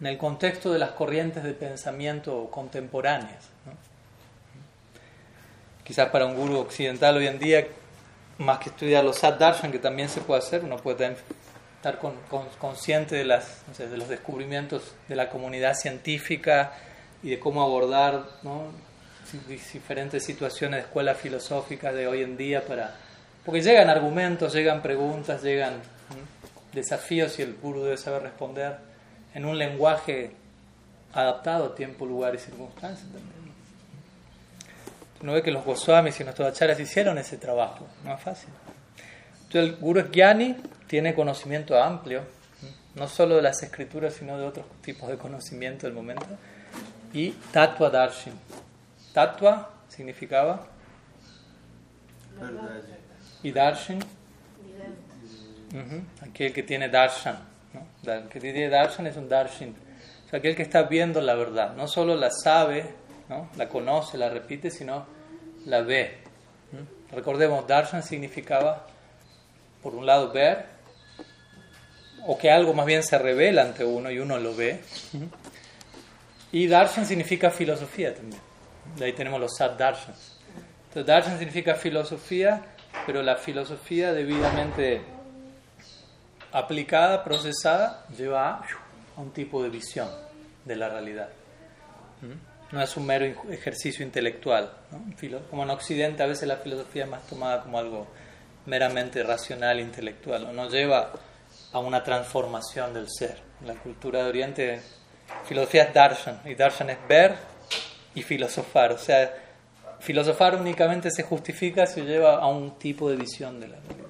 [0.00, 3.48] en el contexto de las corrientes de pensamiento contemporáneas.
[5.84, 7.66] Quizás para un guru occidental hoy en día,
[8.38, 11.16] más que estudiar los Sad Darshan, que también se puede hacer, uno puede
[11.76, 11.98] estar
[12.58, 16.72] consciente de, las, de los descubrimientos de la comunidad científica
[17.22, 18.24] y de cómo abordar.
[19.46, 22.94] Diferentes situaciones de escuela filosófica de hoy en día para
[23.44, 25.80] porque llegan argumentos, llegan preguntas, llegan
[26.72, 28.76] desafíos y el guru debe saber responder
[29.34, 30.32] en un lenguaje
[31.14, 33.38] adaptado a tiempo, lugar y circunstancias también.
[35.22, 38.50] Uno ve que los Goswamis y nuestros acharas hicieron ese trabajo, no es fácil.
[39.46, 42.24] Entonces el guru es tiene conocimiento amplio,
[42.94, 46.26] no solo de las escrituras, sino de otros tipos de conocimiento del momento.
[47.14, 48.34] Y Tattva Darshan,
[49.12, 50.66] Tattva significaba.
[53.42, 53.98] Y Darshan.
[56.22, 57.38] Aquel que tiene Darshan.
[57.74, 58.12] ¿no?
[58.12, 59.74] El que tiene Darshan es un Darshan.
[60.26, 61.74] O sea, aquel que está viendo la verdad.
[61.74, 62.94] No solo la sabe,
[63.28, 63.50] ¿no?
[63.56, 65.06] la conoce, la repite, sino
[65.66, 66.18] la ve.
[67.10, 68.86] Recordemos, Darshan significaba,
[69.82, 70.66] por un lado, ver,
[72.26, 74.80] o que algo más bien se revela ante uno y uno lo ve.
[76.52, 78.40] Y Darshan significa filosofía también.
[78.98, 80.38] De ahí tenemos los Sad Darshans.
[80.88, 82.62] Entonces, Darshan significa filosofía,
[83.06, 85.02] pero la filosofía debidamente
[86.50, 88.62] aplicada, procesada, lleva
[89.16, 90.08] a un tipo de visión
[90.64, 91.28] de la realidad.
[92.22, 92.74] ¿Mm?
[92.74, 94.70] No es un mero ejercicio intelectual.
[95.50, 98.06] Como en Occidente a veces la filosofía es más tomada como algo
[98.66, 100.54] meramente racional, intelectual.
[100.54, 101.12] No lleva
[101.72, 103.38] a una transformación del ser.
[103.60, 104.80] En la cultura de Oriente,
[105.44, 107.36] filosofía es darshan, y darshan es ver
[108.18, 108.92] y filosofar.
[108.92, 109.32] O sea,
[110.00, 114.08] filosofar únicamente se justifica si lleva a un tipo de visión de la realidad.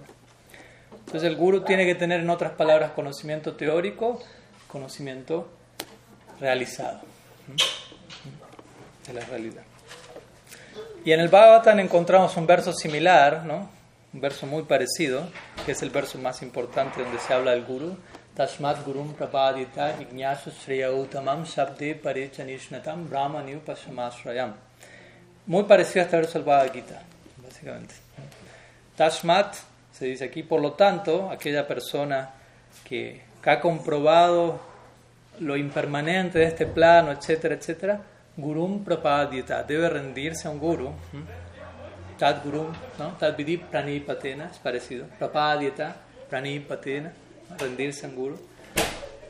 [0.91, 4.23] Entonces el guru tiene que tener, en otras palabras, conocimiento teórico,
[4.67, 5.49] conocimiento
[6.41, 7.01] realizado
[9.07, 9.63] de la realidad.
[11.05, 13.71] Y en el Bhagavatam encontramos un verso similar, ¿no?
[14.13, 15.29] un verso muy parecido,
[15.65, 17.97] que es el verso más importante donde se habla del guru,
[18.39, 24.53] Tasmat Gurum Prapadita Ignasu Shriyautamam Shabde Parichanishnatam Brahmaniu Pashamasrayam.
[25.49, 27.03] Muy parecido a del Bhagavad Gita,
[27.43, 27.97] básicamente.
[28.97, 29.57] Tashmat
[29.91, 32.31] se dice aquí, por lo tanto, aquella persona
[32.85, 34.61] que, ha comprobado
[35.41, 38.01] lo impermanente de este plano, etcétera, etcétera,
[38.37, 40.93] gurum prapadyata, debe rendirse a un guru.
[42.17, 43.17] Tad gurum, ¿no?
[43.19, 45.07] Tad vidi pranipatena, es parecido.
[45.19, 45.97] Prapadyata,
[46.31, 47.11] pranipatena,
[47.57, 48.37] rendirse un guru.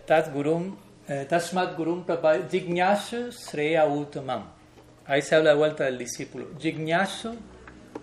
[0.07, 0.77] Tad gurum,
[1.07, 2.05] eh, tasmat gurum
[2.51, 4.45] jignyasu sreya utamam.
[5.07, 6.49] Ahí se habla de vuelta del discípulo.
[6.59, 7.33] Jignyasu,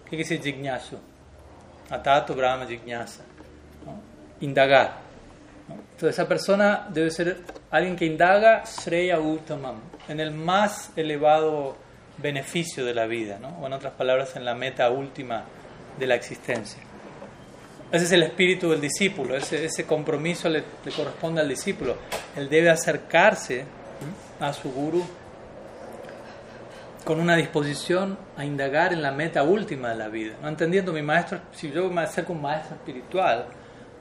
[0.06, 0.98] ¿qué quiere decir jignyasu?
[1.90, 3.24] Atato Brahma Jignasa.
[3.86, 4.02] ¿no?
[4.42, 4.98] Indagar.
[5.68, 5.76] ¿no?
[5.76, 11.76] Entonces esa persona debe ser alguien que indaga Sreya Uttamam, en el más elevado
[12.18, 13.50] beneficio de la vida, ¿no?
[13.60, 15.44] o en otras palabras, en la meta última
[16.00, 16.82] de la existencia.
[17.92, 20.64] Ese es el espíritu del discípulo, ese, ese compromiso le,
[20.96, 21.96] corresponde al discípulo.
[22.36, 23.64] Él debe acercarse
[24.40, 25.06] a su guru
[27.04, 30.36] con una disposición a indagar en la meta última de la vida.
[30.42, 33.46] No entendiendo mi maestro, si yo me acerco a un maestro espiritual,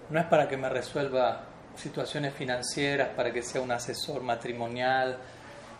[0.08, 1.42] no es para que me resuelva
[1.76, 5.18] situaciones financieras, para que sea un asesor matrimonial,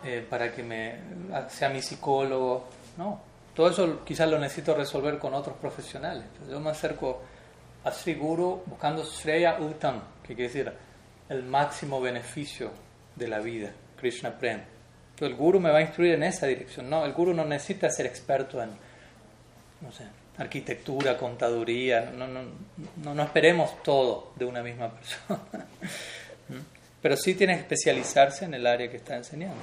[0.03, 0.99] eh, para que me,
[1.49, 2.67] sea mi psicólogo.
[2.97, 3.19] No,
[3.55, 6.25] todo eso quizás lo necesito resolver con otros profesionales.
[6.47, 7.21] Yo me acerco
[7.85, 10.73] a Sri Guru buscando Shreya Uttam, que quiere decir
[11.29, 12.71] el máximo beneficio
[13.15, 14.61] de la vida, Krishna Prem.
[15.11, 16.89] Entonces el guru me va a instruir en esa dirección.
[16.89, 18.71] No, el guru no necesita ser experto en,
[20.37, 22.11] arquitectura, contaduría.
[22.11, 22.43] No, no,
[23.13, 25.39] no, esperemos todo de una misma persona.
[27.01, 29.61] Pero sí tiene que especializarse en el área que está enseñando.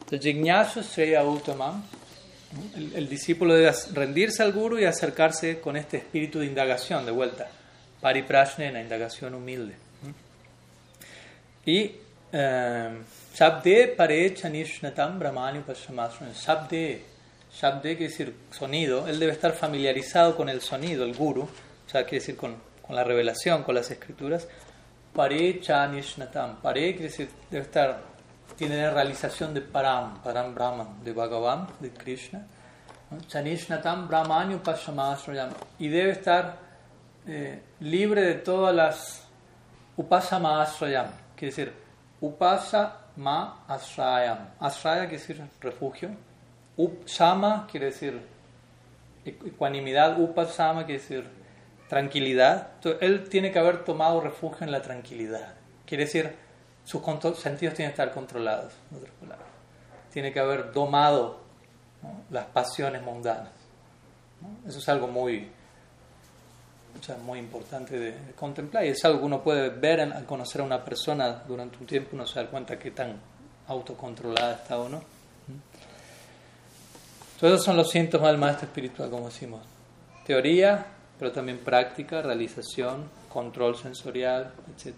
[0.00, 1.82] Entonces, Jignasu Sreya Uttamam,
[2.94, 7.48] el, discípulo debe rendirse al guru y acercarse con este espíritu de indagación, de vuelta.
[8.00, 9.74] Pariprashnena, indagación humilde.
[11.64, 11.92] Y.
[12.34, 12.90] Eh,
[13.34, 16.34] Shabde pare chanishnatam brahmani upashamasran.
[16.34, 17.02] Shabde,
[17.50, 19.08] Shabde quiere decir sonido.
[19.08, 21.44] Él debe estar familiarizado con el sonido, el guru.
[21.44, 24.46] O sea, quiere decir con, con la revelación, con las escrituras.
[25.14, 26.60] Pare chanishnatam.
[26.60, 28.02] Pare quiere decir debe estar,
[28.62, 32.46] tiene la realización de Param, Param Brahman, de Bhagavan, de Krishna.
[33.26, 35.50] Chanishnatam brahmani upashamasran.
[35.80, 36.58] Y debe estar
[37.26, 39.26] eh, libre de todas las
[39.96, 41.08] upasamasrayam.
[41.34, 41.72] Quiere decir,
[42.20, 42.98] upasa
[43.66, 44.50] asrayam.
[44.60, 46.10] Asraya quiere decir refugio.
[46.76, 48.22] Upsama quiere decir
[49.24, 50.20] ecuanimidad.
[50.20, 51.28] Upasama quiere decir
[51.88, 52.68] tranquilidad.
[52.76, 55.52] Entonces, él tiene que haber tomado refugio en la tranquilidad.
[55.84, 56.36] Quiere decir,
[56.84, 57.02] sus
[57.38, 58.72] sentidos tienen que estar controlados.
[60.12, 61.40] Tiene que haber domado
[62.30, 63.50] las pasiones mundanas.
[64.66, 65.48] Eso es algo muy,
[67.00, 70.26] o sea, muy importante de, contemplar y es algo que uno puede ver en, al
[70.26, 73.20] conocer a una persona durante un tiempo, uno se da cuenta qué tan
[73.68, 75.02] autocontrolada está o no.
[77.34, 79.62] Entonces, esos son los síntomas del maestro espiritual, como decimos.
[80.24, 80.86] Teoría,
[81.18, 84.94] pero también práctica, realización, control sensorial, etc.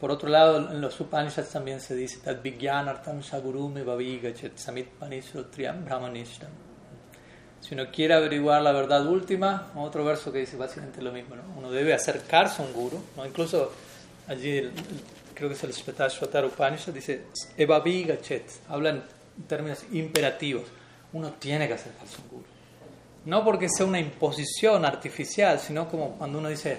[0.00, 5.84] Por otro lado, en los Upanishads también se dice Tad Vijnanartam Sagurume Bhavigachet Samit Panisrotriam
[5.84, 6.66] Brahmanishtam
[7.66, 11.42] si uno quiere averiguar la verdad última, otro verso que dice básicamente lo mismo, ¿no?
[11.56, 13.26] uno debe acercarse a un guru, ¿no?
[13.26, 13.72] incluso
[14.28, 14.72] allí el,
[15.34, 17.24] creo que es el Shvetashvatar Upanishad, dice
[17.56, 19.02] Evavigachet, habla en
[19.48, 20.62] términos imperativos,
[21.12, 22.44] uno tiene que acercarse a un guru.
[23.24, 26.78] No porque sea una imposición artificial, sino como cuando uno dice,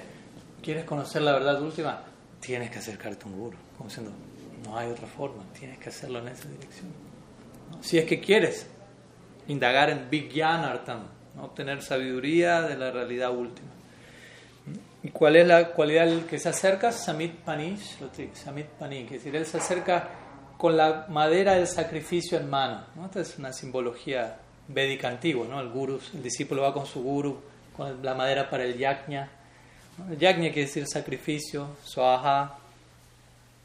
[0.63, 2.01] ¿quieres conocer la verdad última?
[2.39, 4.11] Tienes que acercarte a un guru, como diciendo,
[4.63, 6.87] no hay otra forma, tienes que hacerlo en esa dirección.
[7.81, 8.67] Si es que quieres
[9.47, 11.03] indagar en Vijnanartam,
[11.35, 11.45] ¿no?
[11.45, 13.69] obtener sabiduría de la realidad última.
[15.03, 16.91] ¿Y cuál es la cualidad que se acerca?
[16.91, 17.97] Samit Panish,
[18.33, 20.09] Samit Pani, que es decir, él se acerca
[20.57, 22.83] con la madera del sacrificio en mano.
[22.95, 23.05] ¿no?
[23.05, 25.61] Esta es una simbología védica antigua, ¿no?
[25.61, 27.39] El guru, el discípulo va con su guru,
[27.75, 29.29] con la madera para el yajna.
[29.97, 30.13] ¿No?
[30.13, 32.57] Yajna quiere decir sacrificio, swaha.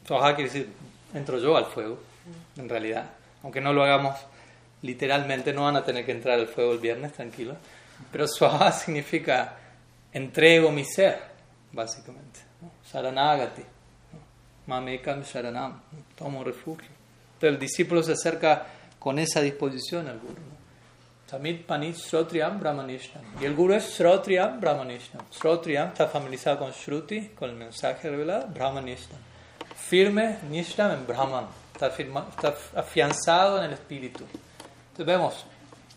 [0.05, 0.69] Swaha quiere decir
[1.13, 1.99] entro yo al fuego,
[2.57, 3.09] en realidad.
[3.43, 4.17] Aunque no lo hagamos
[4.81, 7.55] literalmente, no van a tener que entrar al fuego el viernes, tranquilo.
[8.11, 9.57] Pero swaha significa
[10.11, 11.19] entrego mi ser,
[11.71, 12.39] básicamente.
[12.61, 12.71] ¿no?
[12.83, 13.61] Saranagati.
[13.61, 14.19] ¿no?
[14.67, 15.81] Mamekam Sharanam.
[16.15, 16.89] Tomo refugio.
[17.35, 18.65] Entonces el discípulo se acerca
[18.99, 20.52] con esa disposición al guru.
[21.33, 23.23] Samit Panit Shrotriyam Brahmanishtam.
[23.41, 25.21] Y el guru es Shrotriyam Brahmanishtam.
[25.31, 29.17] Shrotriyam está familiarizado con Shruti, con el mensaje revelado, Brahmanishtam.
[29.75, 31.47] Firme, Nishtam en Brahman.
[31.73, 34.25] Está, está afianzado en el espíritu.
[34.91, 35.45] Entonces vemos,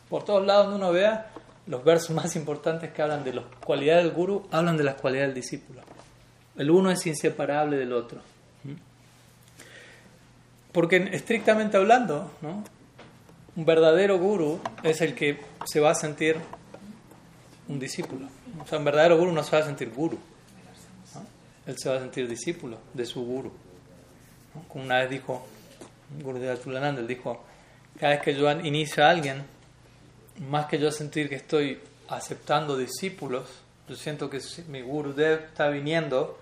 [0.08, 1.26] por todos lados donde uno vea,
[1.66, 5.34] los versos más importantes que hablan de las cualidades del guru, hablan de las cualidades
[5.34, 5.82] del discípulo.
[6.56, 8.22] El uno es inseparable del otro.
[10.72, 12.64] Porque estrictamente hablando, ¿no?
[13.56, 16.36] Un verdadero guru es el que se va a sentir
[17.68, 18.28] un discípulo.
[18.62, 20.18] O sea, un verdadero guru no se va a sentir guru.
[21.66, 23.52] Él se va a sentir discípulo de su guru.
[24.68, 25.44] Como una vez dijo
[26.22, 27.44] Gurudeva Tulananda, él dijo,
[27.98, 29.42] cada vez que yo inicio a alguien,
[30.48, 33.50] más que yo sentir que estoy aceptando discípulos,
[33.88, 36.38] yo siento que mi Gurudev está viniendo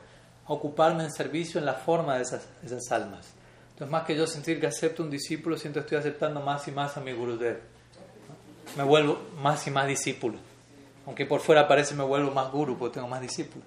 [0.47, 3.34] a ocuparme en servicio en la forma de esas, esas almas.
[3.75, 6.71] Entonces, más que yo sentir que acepto un discípulo, siento que estoy aceptando más y
[6.71, 7.59] más a mi Gurudev.
[8.77, 10.39] Me vuelvo más y más discípulo.
[11.07, 13.67] Aunque por fuera parece me vuelvo más guru porque tengo más discípulos.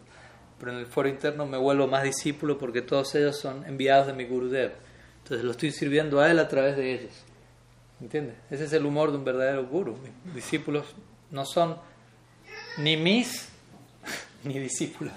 [0.60, 4.14] Pero en el foro interno me vuelvo más discípulo porque todos ellos son enviados de
[4.14, 4.72] mi Gurudev.
[5.24, 7.12] Entonces lo estoy sirviendo a él a través de ellos.
[8.00, 8.36] ¿Entiendes?
[8.50, 9.98] Ese es el humor de un verdadero guru.
[10.24, 10.86] Mis discípulos
[11.32, 11.76] no son
[12.78, 13.50] ni mis
[14.46, 15.14] ni discípulos.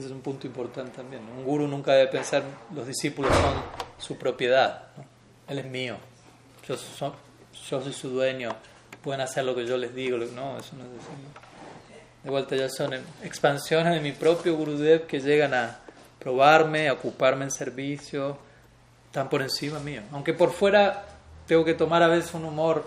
[0.00, 1.20] Ese es un punto importante también.
[1.36, 2.42] Un guru nunca debe pensar
[2.74, 3.54] los discípulos son
[3.98, 4.84] su propiedad.
[5.46, 5.98] Él es mío.
[6.66, 6.74] Yo,
[7.52, 8.56] soy su dueño.
[9.02, 10.16] Pueden hacer lo que yo les digo.
[10.16, 11.12] No, eso no es así.
[12.24, 15.80] De vuelta ya son expansiones de mi propio Gurudev que llegan a
[16.18, 18.38] probarme, a ocuparme en servicio
[19.04, 20.00] están por encima mío.
[20.12, 21.04] Aunque por fuera
[21.46, 22.86] tengo que tomar a veces un humor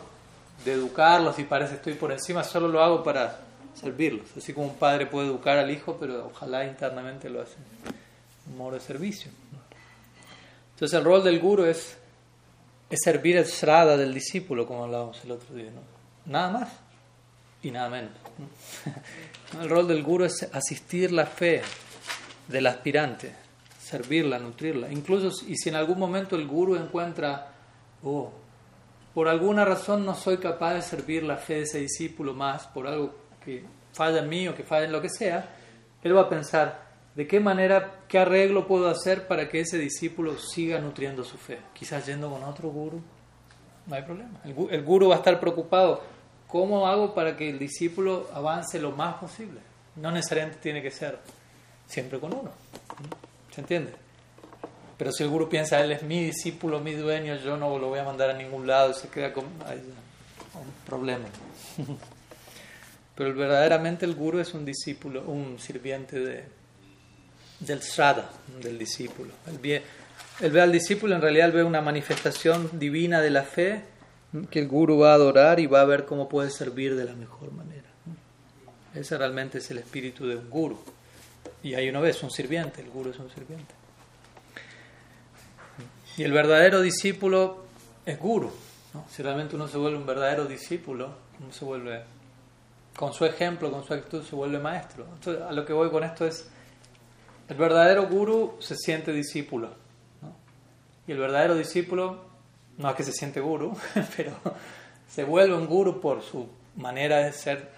[0.66, 3.38] de educarlos y parece estoy por encima, solo lo hago para
[3.76, 4.28] servirlos.
[4.38, 7.56] Así como un padre puede educar al hijo, pero ojalá internamente lo hace
[8.48, 9.32] un humor de servicio.
[10.74, 11.98] Entonces el rol del guru es,
[12.90, 15.72] es servir el srada del discípulo, como hablábamos el otro día.
[15.72, 15.82] ¿no?
[16.32, 16.70] Nada más
[17.62, 18.12] y nada menos.
[19.62, 21.62] El rol del guru es asistir la fe
[22.48, 23.44] del aspirante
[23.94, 24.92] servirla, nutrirla.
[24.92, 27.52] Incluso y si en algún momento el guru encuentra,
[28.04, 28.32] oh,
[29.14, 32.88] por alguna razón no soy capaz de servir la fe de ese discípulo más, por
[32.88, 35.50] algo que falla en o que falla en lo que sea,
[36.04, 36.82] él va a pensar,
[37.16, 41.60] ¿de qué manera, qué arreglo puedo hacer para que ese discípulo siga nutriendo su fe?
[41.74, 43.02] Quizás yendo con otro guru,
[43.86, 44.40] no hay problema.
[44.44, 46.02] El, el guru va a estar preocupado,
[46.48, 49.60] ¿cómo hago para que el discípulo avance lo más posible?
[49.96, 51.20] No necesariamente tiene que ser
[51.88, 52.52] siempre con uno.
[53.52, 53.94] ¿Se entiende?
[54.98, 58.00] Pero si el guru piensa, él es mi discípulo, mi dueño, yo no lo voy
[58.00, 59.54] a mandar a ningún lado, se queda con un
[60.86, 61.26] problema.
[63.16, 66.46] Pero verdaderamente el guru es un discípulo, un sirviente de,
[67.60, 68.30] del srada,
[68.62, 69.32] del discípulo.
[69.48, 69.60] Él
[70.52, 73.84] ve, al discípulo, en realidad ve una manifestación divina de la fe
[74.50, 77.14] que el guru va a adorar y va a ver cómo puede servir de la
[77.14, 77.84] mejor manera.
[78.96, 80.80] Ese realmente es el espíritu de un guru.
[81.62, 83.74] Y ahí uno ve, es un sirviente, el guru es un sirviente.
[86.18, 87.64] Y el verdadero discípulo
[88.06, 88.52] es guru.
[89.10, 92.04] Si realmente uno se vuelve un verdadero discípulo, uno se vuelve,
[92.96, 95.06] con su ejemplo, con su actitud, se vuelve maestro.
[95.16, 96.50] Entonces, a lo que voy con esto es,
[97.48, 99.70] el verdadero guru se siente discípulo.
[101.08, 102.26] Y el verdadero discípulo,
[102.78, 103.76] no es que se siente guru,
[104.18, 104.34] pero
[105.08, 107.72] se vuelve un guru por su manera de ser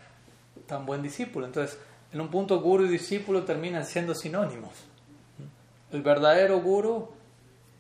[0.67, 1.45] tan buen discípulo.
[1.45, 1.78] Entonces,
[2.12, 4.71] en un punto guru y discípulo terminan siendo sinónimos.
[5.91, 7.10] El verdadero guru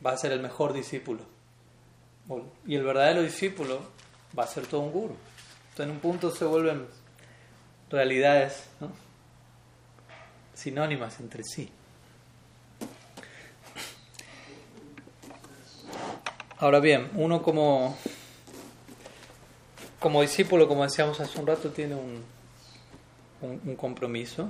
[0.05, 1.21] va a ser el mejor discípulo.
[2.65, 3.79] Y el verdadero discípulo
[4.37, 5.15] va a ser todo un guru.
[5.69, 6.87] Entonces en un punto se vuelven
[7.89, 8.67] realidades
[10.53, 11.69] sinónimas entre sí.
[16.57, 17.97] Ahora bien, uno como,
[19.99, 22.23] como discípulo, como decíamos hace un rato, tiene un,
[23.41, 24.49] un, compromiso.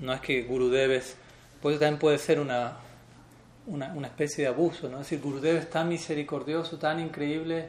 [0.00, 1.16] No es que Gurudev es,
[1.60, 2.78] pues también puede ser una,
[3.66, 5.00] una, especie de abuso, ¿no?
[5.00, 7.68] Es decir, Gurudev es tan misericordioso, tan increíble,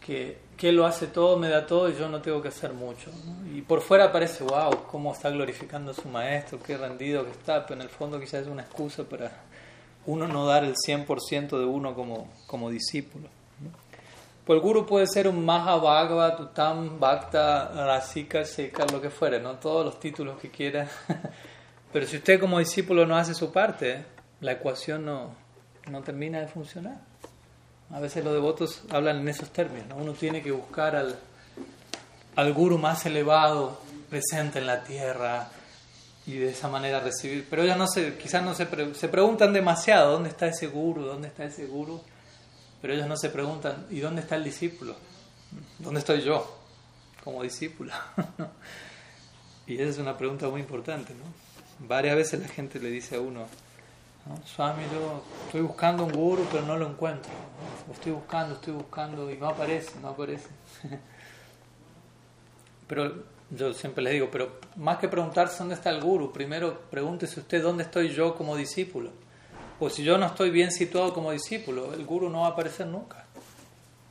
[0.00, 3.10] que, que, lo hace todo, me da todo y yo no tengo que hacer mucho.
[3.54, 7.66] Y por fuera parece, wow, cómo está glorificando a su maestro, qué rendido que está,
[7.66, 9.32] pero en el fondo quizás es una excusa para
[10.06, 13.28] uno no dar el 100% de uno como, como discípulo.
[14.44, 19.54] Pues el guru puede ser un Mahabhagavad, Uttam, Bhakta, Rasika, Sekar, lo que fuere, ¿no?
[19.54, 20.88] Todos los títulos que quiera.
[21.92, 24.04] Pero si usted como discípulo no hace su parte,
[24.40, 25.34] la ecuación no,
[25.88, 27.11] no termina de funcionar.
[27.92, 29.96] A veces los devotos hablan en esos términos, ¿no?
[29.96, 31.18] Uno tiene que buscar al,
[32.36, 33.78] al guru más elevado
[34.08, 35.48] presente en la tierra
[36.26, 37.46] y de esa manera recibir.
[37.48, 41.02] Pero ellos no se, quizás no se, se preguntan demasiado, ¿dónde está ese guru?
[41.02, 42.02] ¿Dónde está ese guru?
[42.80, 44.96] Pero ellos no se preguntan, ¿y dónde está el discípulo?
[45.78, 46.58] ¿Dónde estoy yo
[47.22, 47.92] como discípulo?
[49.66, 51.24] y esa es una pregunta muy importante, ¿no?
[51.86, 53.46] Varias veces la gente le dice a uno,
[54.44, 57.30] Swami, yo estoy buscando un guru, pero no lo encuentro.
[57.92, 60.48] estoy buscando, estoy buscando y no aparece, no aparece.
[62.86, 67.40] pero yo siempre les digo, pero más que preguntarse dónde está el guru, primero pregúntese
[67.40, 69.10] usted dónde estoy yo como discípulo.
[69.80, 72.86] Pues si yo no estoy bien situado como discípulo, el guru no va a aparecer
[72.86, 73.24] nunca.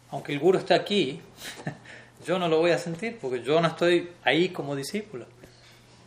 [0.09, 1.21] Aunque el guru esté aquí,
[2.25, 5.25] yo no lo voy a sentir porque yo no estoy ahí como discípulo.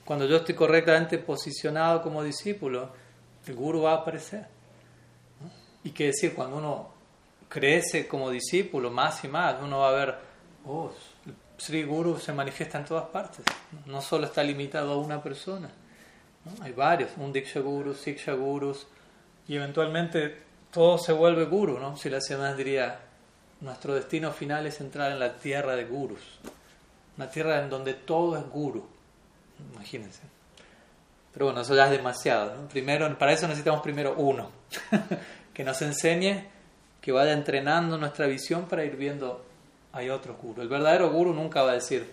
[0.05, 2.93] Cuando yo estoy correctamente posicionado como discípulo,
[3.47, 4.47] el guru va a aparecer.
[5.83, 6.89] Y que decir, cuando uno
[7.49, 10.15] crece como discípulo más y más, uno va a ver,
[10.67, 10.91] oh,
[11.57, 13.45] Sri Guru se manifiesta en todas partes,
[13.87, 15.71] no solo está limitado a una persona,
[16.63, 18.87] hay varios, un Diksha Guru, Siksha Gurus,
[19.47, 20.43] y eventualmente
[20.73, 21.97] todo se vuelve Guru, ¿no?
[21.97, 23.01] Si la semana diría,
[23.61, 26.41] nuestro destino final es entrar en la tierra de Gurus,
[27.17, 28.85] una tierra en donde todo es Guru,
[29.75, 30.23] imagínense.
[31.35, 32.69] Pero bueno, eso ya es demasiado.
[32.69, 34.51] Primero, para eso necesitamos primero uno,
[35.53, 36.47] que nos enseñe,
[37.01, 39.45] que vaya entrenando nuestra visión para ir viendo,
[39.93, 40.63] hay otro guru.
[40.63, 42.09] El verdadero guru nunca va a decir,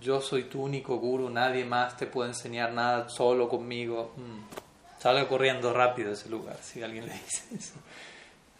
[0.00, 4.12] yo soy tu único guru, nadie más te puede enseñar nada solo conmigo.
[4.16, 5.00] Mm.
[5.00, 7.74] Salga corriendo rápido de ese lugar si alguien le dice eso.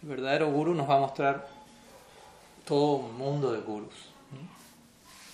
[0.03, 1.47] El verdadero guru nos va a mostrar
[2.65, 3.95] todo un mundo de gurus.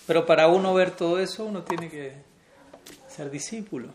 [0.05, 2.13] Pero para uno ver todo eso, uno tiene que
[3.07, 3.89] ser discípulo,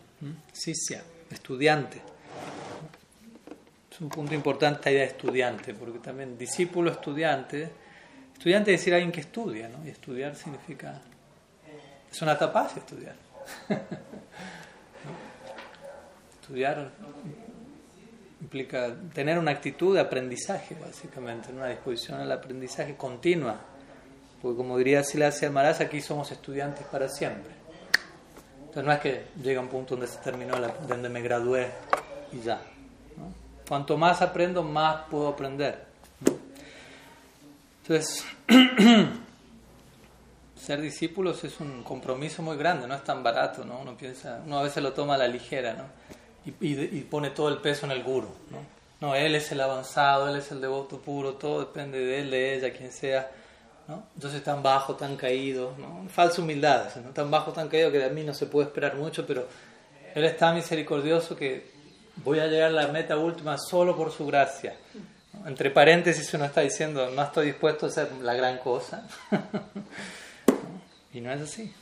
[0.51, 2.01] sisya, estudiante.
[3.91, 7.69] Es un punto importante la idea de estudiante, porque también discípulo, estudiante,
[8.33, 9.85] estudiante es decir alguien que estudia, ¿no?
[9.85, 11.01] Y estudiar significa,
[12.11, 13.15] es una tapaz estudiar.
[16.41, 16.91] estudiar
[18.41, 23.59] implica tener una actitud de aprendizaje, básicamente, una disposición al aprendizaje continua.
[24.41, 27.58] Porque como diría Silasia Maras, aquí somos estudiantes para siempre.
[28.69, 30.55] Entonces no es que llega un punto donde se terminó,
[30.87, 31.71] donde me gradué
[32.31, 32.61] y ya.
[33.67, 35.85] Cuanto más aprendo, más puedo aprender.
[37.81, 38.23] Entonces,
[40.55, 43.79] ser discípulos es un compromiso muy grande, no es tan barato, ¿no?
[43.79, 45.85] Uno piensa, uno a veces lo toma a la ligera, ¿no?
[46.61, 48.59] Y, pone todo el peso en el guru, ¿no?
[49.01, 52.55] No, él es el avanzado, él es el devoto puro, todo depende de él, de
[52.55, 53.31] ella, quien sea.
[53.89, 54.03] ¿No?
[54.13, 56.07] Entonces tan bajo, tan caído, ¿no?
[56.09, 57.09] falsa humildad, ¿no?
[57.09, 59.47] tan bajo, tan caído que de mí no se puede esperar mucho, pero
[60.13, 61.71] Él es tan misericordioso que
[62.17, 64.75] voy a llegar a la meta última solo por su gracia.
[65.45, 69.07] Entre paréntesis uno está diciendo, no estoy dispuesto a hacer la gran cosa.
[71.13, 71.73] y no es así.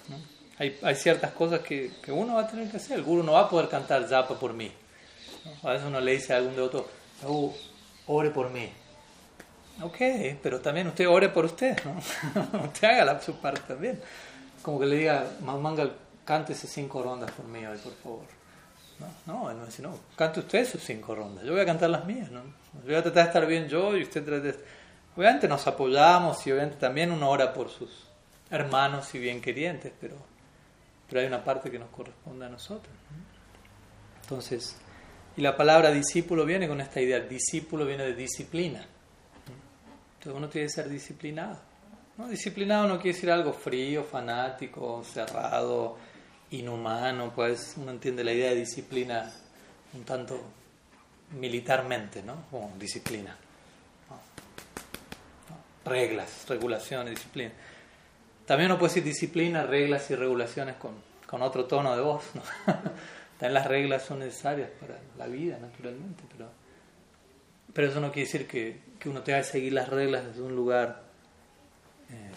[0.60, 3.00] Hay, hay, ciertas cosas que, que, uno va a tener que hacer.
[3.00, 4.72] El guru no va a poder cantar japa por mí.
[5.64, 6.88] A veces uno le dice a algún devoto,
[7.26, 7.54] oh,
[8.08, 8.70] ore por mí.
[9.82, 9.98] Ok,
[10.42, 12.60] pero también usted ore por usted, ¿no?
[12.66, 14.02] usted haga la, su parte también.
[14.62, 15.94] Como que le diga, Mangal,
[16.26, 18.26] cántese cinco rondas por mí hoy, por favor.
[19.00, 21.90] No, no, él no dice, no, cante usted sus cinco rondas, yo voy a cantar
[21.90, 22.42] las mías, ¿no?
[22.42, 24.56] Yo voy a tratar de estar bien yo y usted trata de...
[25.16, 28.08] Obviamente nos apoyamos y obviamente también uno ora por sus
[28.50, 30.16] hermanos y bien querientes, pero,
[31.08, 32.94] pero hay una parte que nos corresponde a nosotros.
[34.24, 34.76] Entonces,
[35.36, 38.86] y la palabra discípulo viene con esta idea, discípulo viene de disciplina.
[40.18, 41.58] Entonces uno tiene que ser disciplinado.
[42.18, 42.28] ¿no?
[42.28, 45.98] Disciplinado no quiere decir algo frío, fanático, cerrado,
[46.52, 49.32] inhumano, pues uno entiende la idea de disciplina
[49.94, 50.42] un tanto
[51.32, 52.46] militarmente, ¿no?
[52.50, 53.36] Como disciplina.
[55.86, 57.52] Reglas, regulaciones, disciplina.
[58.46, 62.42] También uno puede decir disciplina, reglas y regulaciones con, otro tono de voz, ¿no?
[63.38, 66.50] También las reglas son necesarias para la vida, naturalmente, pero,
[67.78, 70.56] pero eso no quiere decir que, que uno tenga que seguir las reglas desde un
[70.56, 71.04] lugar
[72.10, 72.32] eh,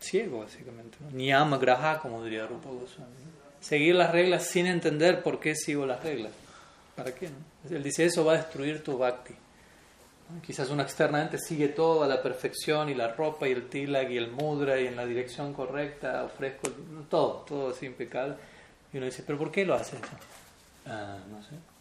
[0.00, 0.96] ciego, básicamente.
[1.12, 3.12] Ni ama graha, como diría Rupa Goswami.
[3.60, 6.32] Seguir las reglas sin entender por qué sigo las reglas.
[6.94, 7.28] ¿Para qué?
[7.28, 7.76] No?
[7.76, 9.34] Él dice, eso va a destruir tu bhakti.
[10.42, 14.16] Quizás uno externamente sigue todo a la perfección y la ropa y el tilak y
[14.16, 16.70] el mudra y en la dirección correcta, ofrezco
[17.10, 18.36] todo, todo así impecable.
[18.94, 20.06] Y uno dice, ¿pero por qué lo hace eso?
[20.86, 21.75] Ah, no sé.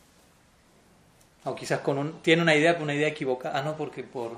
[1.45, 3.59] O quizás con un, tiene una idea, una idea equivocada.
[3.59, 4.31] Ah, no, porque por,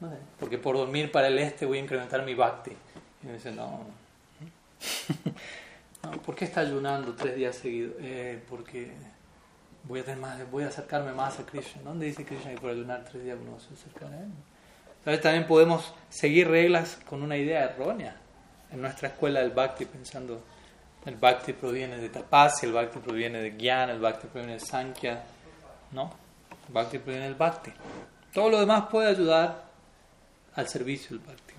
[0.00, 2.70] no sé, porque por dormir para el este voy a incrementar mi bhakti.
[3.22, 3.80] Y me dice, no.
[6.02, 7.94] no ¿Por qué está ayunando tres días seguidos?
[8.00, 8.92] Eh, porque
[9.84, 11.82] voy a, tener más, voy a acercarme más a Krishna.
[11.82, 14.28] ¿Dónde dice Krishna que por ayunar tres días uno se acerca a él?
[15.04, 15.20] ¿Sabes?
[15.20, 18.16] También podemos seguir reglas con una idea errónea
[18.70, 20.42] en nuestra escuela del bhakti, pensando
[21.04, 25.24] el bhakti proviene de tapasya, el bhakti proviene de jnana, el bhakti proviene de sankhya.
[25.92, 26.12] No,
[26.68, 27.72] bhakti proviene del bhakti.
[28.32, 29.64] Todo lo demás puede ayudar
[30.54, 31.54] al servicio del bhakti.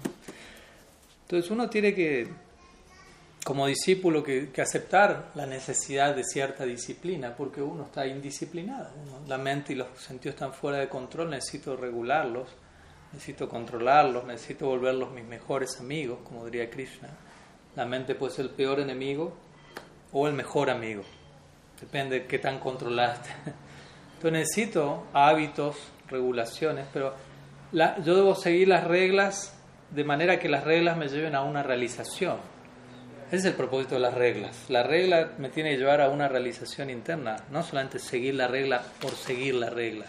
[1.24, 2.28] Entonces uno tiene que,
[3.43, 8.89] como discípulo, que, aceptar la necesidad de cierta disciplina, porque uno está indisciplinado.
[9.28, 12.49] La mente y los sentidos están fuera de control, necesito regularlos,
[13.14, 17.10] necesito controlarlos, necesito volverlos mis mejores amigos, como diría Krishna.
[17.76, 19.34] La mente puede ser el peor enemigo
[20.12, 21.03] o el mejor amigo.
[21.80, 23.30] Depende de qué tan controlaste.
[24.20, 25.78] Entonces necesito hábitos,
[26.09, 27.13] regulaciones, pero
[27.72, 29.57] yo debo seguir las reglas
[29.91, 32.36] de manera que las reglas me lleven a una realización.
[33.28, 34.65] Ese es el propósito de las reglas.
[34.67, 38.82] La regla me tiene que llevar a una realización interna, no solamente seguir la regla
[38.99, 40.05] por seguir la regla.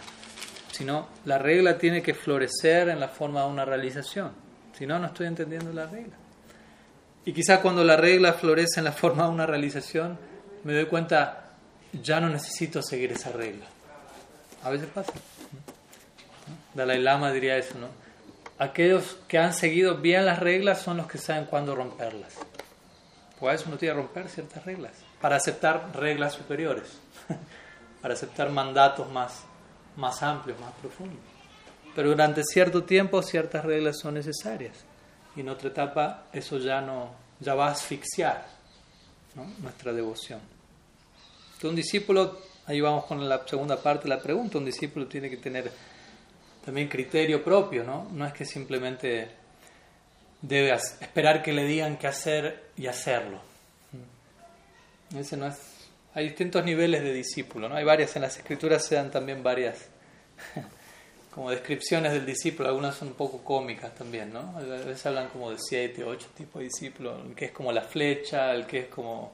[0.71, 4.33] sino la regla tiene que florecer en la forma de una realización.
[4.73, 6.15] Si no, no estoy entendiendo la regla.
[7.23, 10.17] Y quizás cuando la regla florece en la forma de una realización,
[10.65, 11.51] me doy cuenta,
[11.93, 13.67] ya no necesito seguir esa regla.
[14.63, 15.13] A veces pasa.
[16.73, 17.87] Dalai Lama diría eso, ¿no?
[18.59, 22.35] Aquellos que han seguido bien las reglas son los que saben cuándo romperlas.
[23.39, 26.99] Pues eso uno tiene que romper ciertas reglas para aceptar reglas superiores,
[28.01, 29.43] para aceptar mandatos más,
[29.95, 31.19] más amplios, más profundos.
[31.95, 34.77] Pero durante cierto tiempo ciertas reglas son necesarias
[35.35, 37.09] y en otra etapa eso ya no
[37.39, 38.45] ya va a asfixiar
[39.59, 40.39] nuestra devoción.
[41.45, 42.39] Entonces un discípulo,
[42.71, 45.71] ahí vamos con la segunda parte de la pregunta, un discípulo tiene que tener
[46.63, 48.07] también criterio propio, ¿no?
[48.11, 49.29] No es que simplemente
[50.41, 53.41] debe esperar que le digan qué hacer y hacerlo.
[55.15, 55.57] Ese no es.
[56.13, 57.75] Hay distintos niveles de discípulo, ¿no?
[57.75, 59.87] Hay varias en las escrituras se dan también varias
[61.31, 64.53] como descripciones del discípulo, algunas son un poco cómicas también, ¿no?
[64.57, 67.81] A veces hablan como de siete, ocho tipos de discípulos, el que es como la
[67.81, 69.33] flecha, el que es como,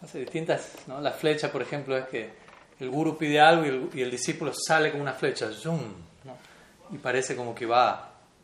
[0.00, 1.00] no distintas, ¿no?
[1.00, 2.41] La flecha, por ejemplo, es que
[2.80, 5.80] el guru pide algo y el, y el discípulo sale como una flecha, zoom,
[6.24, 6.36] ¿no?
[6.90, 7.90] Y parece como que va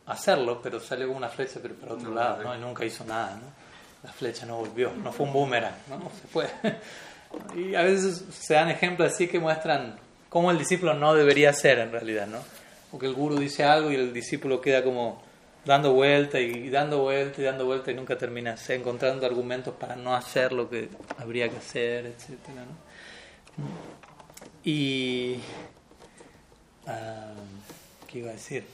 [0.05, 2.55] a hacerlo, pero sale como una flecha, pero para otro lado, ¿no?
[2.55, 3.51] Y nunca hizo nada, ¿no?
[4.03, 5.99] La flecha no volvió, no fue un boomerang, ¿no?
[6.21, 6.47] Se fue.
[7.55, 9.99] Y a veces se dan ejemplos así que muestran
[10.29, 12.39] cómo el discípulo no debería ser en realidad, ¿no?
[12.89, 15.21] Porque el guru dice algo y el discípulo queda como
[15.65, 20.15] dando vuelta y dando vuelta y dando vuelta y nunca termina encontrando argumentos para no
[20.15, 22.29] hacer lo que habría que hacer, etc.
[22.55, 23.65] ¿no?
[24.63, 25.37] Y...
[26.85, 27.33] Ah,
[28.07, 28.65] ¿Qué iba a decir?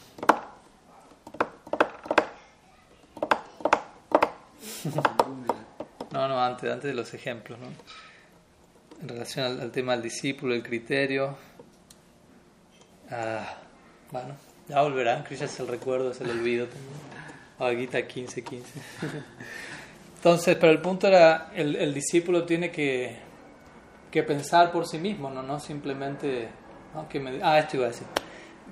[6.12, 7.68] No, no, antes, antes de los ejemplos, ¿no?
[9.02, 11.36] En relación al, tema del discípulo, el criterio.
[13.12, 13.58] Ah,
[14.12, 14.38] bueno,
[14.70, 16.68] ya volverán, Krishna es el recuerdo, es el olvido
[17.58, 17.90] también.
[18.08, 18.66] 15, 15.
[20.16, 23.18] Entonces, pero el punto era, el, el discípulo tiene que,
[24.16, 26.49] que, pensar por sí mismo, no, no simplemente...
[26.93, 27.07] ¿no?
[27.09, 28.07] Que me, ah, esto iba a decir.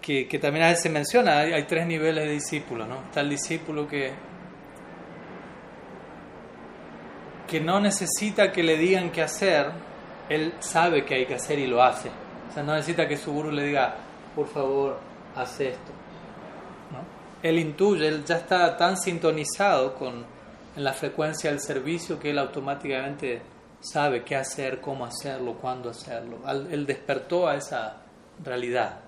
[0.01, 3.03] Que, que, también a veces se menciona, hay, hay tres niveles de discípulo, ¿no?
[3.03, 4.11] Está el discípulo que,
[7.47, 9.71] que no necesita que le digan qué hacer,
[10.29, 12.09] él sabe que hay que hacer y lo hace.
[12.49, 13.95] O sea, no necesita que su guru le diga,
[14.35, 14.99] por favor,
[15.35, 15.91] hace esto.
[16.91, 16.99] ¿no?
[17.47, 20.25] Él intuye, él ya está tan sintonizado con
[20.75, 23.41] en la frecuencia del servicio que él automáticamente
[23.84, 26.39] sabe qué hacer, cómo hacerlo, cuándo hacerlo.
[26.49, 28.01] Él despertó a esa
[28.43, 28.99] realidad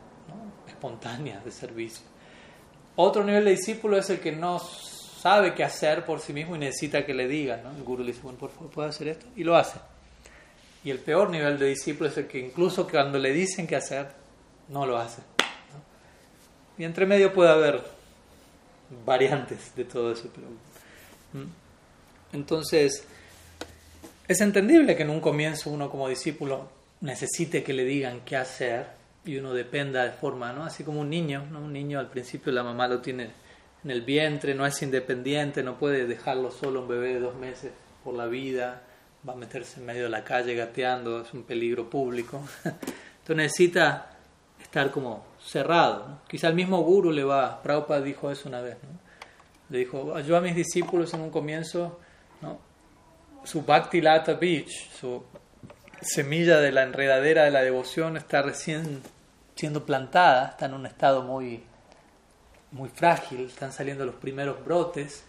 [0.67, 2.05] espontánea de servicio.
[2.97, 6.59] Otro nivel de discípulo es el que no sabe qué hacer por sí mismo y
[6.59, 7.61] necesita que le digan.
[7.75, 9.25] El guru le dice, bueno, por favor, ¿puedo hacer esto?
[9.35, 9.79] Y lo hace.
[10.83, 14.11] Y el peor nivel de discípulo es el que incluso cuando le dicen qué hacer,
[14.69, 15.21] no lo hace.
[16.77, 17.81] Y entre medio puede haber
[19.05, 20.29] variantes de todo eso.
[22.31, 23.07] Entonces,
[24.27, 26.69] es entendible que en un comienzo uno como discípulo
[27.01, 28.87] necesite que le digan qué hacer
[29.23, 30.63] y uno dependa de forma, ¿no?
[30.63, 31.59] Así como un niño, ¿no?
[31.59, 33.29] Un niño al principio la mamá lo tiene
[33.83, 37.71] en el vientre, no es independiente, no puede dejarlo solo un bebé de dos meses
[38.03, 38.81] por la vida,
[39.27, 42.41] va a meterse en medio de la calle gateando, es un peligro público.
[42.63, 44.17] Entonces necesita
[44.61, 46.07] estar como cerrado.
[46.07, 46.19] ¿no?
[46.27, 49.05] Quizá el mismo guru le va, Prabhupada dijo eso una vez, ¿no?
[49.69, 51.99] le dijo, yo a mis discípulos en un comienzo.
[53.45, 55.23] Su Bhakti Lata Beach, su
[56.01, 59.01] semilla de la enredadera de la devoción está recién
[59.55, 61.63] siendo plantada, está en un estado muy,
[62.71, 65.23] muy frágil, están saliendo los primeros brotes,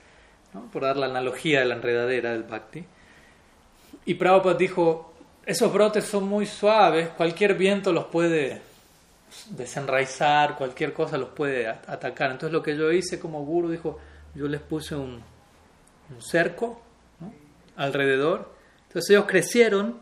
[0.72, 2.84] por dar la analogía de la enredadera del Bhakti.
[4.06, 5.12] Y Prabhupada dijo,
[5.44, 8.62] esos brotes son muy suaves, cualquier viento los puede
[9.50, 12.30] desenraizar, cualquier cosa los puede atacar.
[12.30, 13.98] Entonces lo que yo hice como guru, dijo,
[14.34, 15.22] yo les puse un,
[16.20, 16.80] cerco.
[17.76, 18.52] Alrededor.
[18.88, 20.00] Entonces ellos crecieron,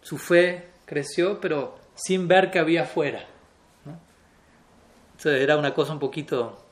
[0.00, 3.26] su fe creció, pero sin ver que había afuera.
[3.84, 3.98] ¿no?
[5.16, 6.62] Entonces era una cosa un poquito...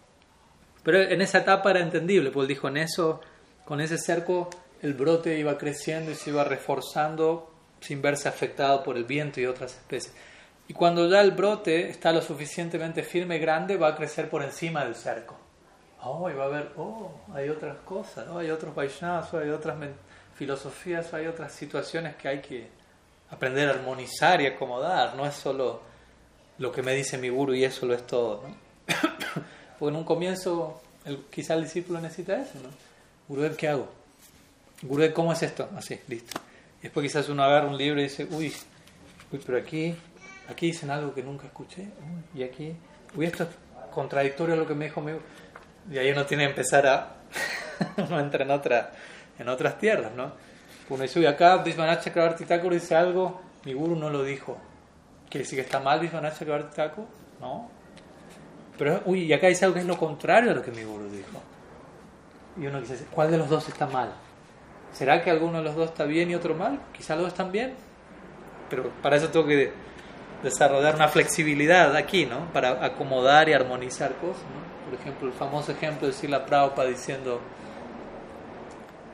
[0.82, 3.22] Pero en esa etapa era entendible, porque dijo, en eso,
[3.64, 4.50] con ese cerco,
[4.82, 7.50] el brote iba creciendo y se iba reforzando
[7.80, 10.14] sin verse afectado por el viento y otras especies.
[10.68, 14.42] Y cuando ya el brote está lo suficientemente firme y grande, va a crecer por
[14.42, 15.36] encima del cerco.
[16.02, 19.78] Oh, y va a haber, oh, hay otras cosas, oh, hay otros Vaishnavas, hay otras
[20.34, 22.68] filosofías, hay otras situaciones que hay que
[23.30, 25.16] aprender a armonizar y acomodar.
[25.16, 25.82] No es solo
[26.58, 28.42] lo que me dice mi guru y eso lo es todo.
[28.46, 28.56] ¿no?
[29.78, 32.58] Porque en un comienzo, el, quizá el discípulo necesita eso.
[32.62, 32.68] ¿no?
[33.28, 33.88] Gurudev, ¿qué hago?
[34.82, 35.68] Gurudev, ¿cómo es esto?
[35.76, 36.40] Así, listo.
[36.82, 38.52] Después quizás uno agarra un libro y dice, uy,
[39.32, 39.96] uy pero aquí
[40.48, 41.86] aquí dicen algo que nunca escuché,
[42.34, 42.74] y aquí,
[43.16, 43.48] uy, esto es
[43.90, 45.12] contradictorio a lo que me dijo mi
[45.90, 47.14] Y ahí uno tiene que empezar a,
[47.96, 48.92] uno entra en, otra,
[49.38, 50.32] en otras tierras, ¿no?
[50.88, 54.56] Uno dice, uy, acá Vishwanath Chakravarti Thakur dice algo, mi guru no lo dijo.
[55.28, 57.04] ¿Quiere decir que está mal Vishwanath Chakravarti Thakur?
[57.40, 57.70] No.
[58.76, 61.08] Pero, uy, y acá dice algo que es lo contrario a lo que mi guru
[61.08, 61.40] dijo.
[62.56, 64.12] Y uno dice, ¿cuál de los dos está mal?
[64.92, 66.78] ¿Será que alguno de los dos está bien y otro mal?
[66.92, 67.74] Quizá los dos están bien.
[68.70, 69.72] Pero para eso tengo que
[70.42, 72.52] desarrollar una flexibilidad aquí, ¿no?
[72.52, 74.90] Para acomodar y armonizar cosas, ¿no?
[74.90, 77.40] Por ejemplo, el famoso ejemplo de la Prabhupada diciendo,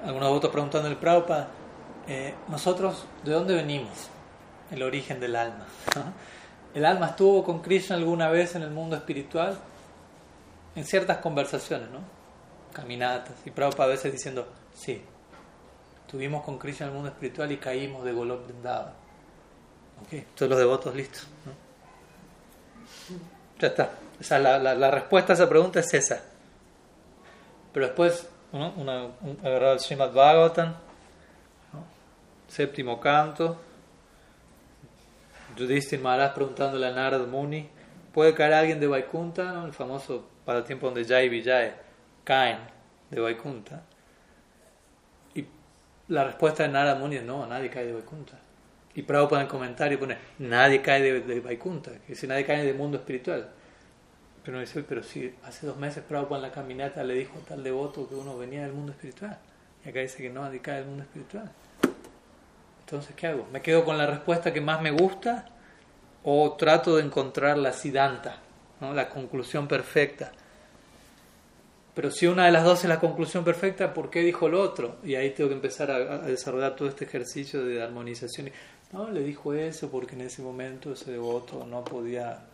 [0.05, 1.49] algunos votos preguntando el Prabhupada,
[2.09, 4.09] eh, nosotros, ¿de dónde venimos?
[4.71, 5.67] El origen del alma.
[6.75, 9.59] ¿El alma estuvo con Krishna alguna vez en el mundo espiritual?
[10.75, 11.99] En ciertas conversaciones, ¿no?
[12.73, 13.35] Caminatas.
[13.45, 15.03] Y Prabhupada a veces diciendo, sí,
[16.03, 18.93] estuvimos con Krishna en el mundo espiritual y caímos de Golok Vrindavan.
[20.03, 21.27] Ok, todos los devotos listos.
[23.59, 23.91] Ya está.
[24.21, 26.23] O la, la, respuesta a esa pregunta es esa.
[27.73, 28.73] Pero después, ¿no?
[28.77, 30.75] Una, un, agarrado el Srimad Bhagavatam,
[32.49, 33.57] séptimo canto,
[35.57, 37.69] Yudhishthir Maharaj preguntándole a Narad Muni,
[38.13, 39.53] ¿puede caer alguien de Vaikunta?
[39.53, 39.67] ¿no?
[39.67, 41.75] El famoso para el tiempo donde Jai Vijay
[42.25, 42.59] caen
[43.11, 43.83] de Vaikunta.
[46.09, 48.37] La respuesta de Nara Muni es no, nadie cae de Vaikunta.
[48.95, 52.65] Y Prabhupada en el comentario pone, nadie cae de, de Vaikunta, que si nadie cae
[52.65, 53.49] del mundo espiritual.
[54.45, 57.63] Pero dice, pero si hace dos meses Prabhupada en la caminata le dijo a tal
[57.63, 59.39] devoto que uno venía del mundo espiritual.
[59.85, 61.51] Y acá dice que no, cae del mundo espiritual.
[62.81, 63.47] Entonces, ¿qué hago?
[63.53, 65.47] ¿Me quedo con la respuesta que más me gusta
[66.25, 68.39] o trato de encontrar la siddhanta,
[68.81, 68.93] ¿no?
[68.95, 70.33] la conclusión perfecta?
[71.95, 74.97] Pero si una de las dos es la conclusión perfecta, ¿por qué dijo el otro?
[75.05, 78.51] Y ahí tengo que empezar a, desarrollar todo este ejercicio de armonización.
[78.93, 82.45] No, le dijo eso porque en ese momento ese devoto no podía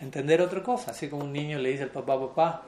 [0.00, 0.90] entender otra cosa.
[0.90, 2.62] Así como un niño le dice al papá, papá,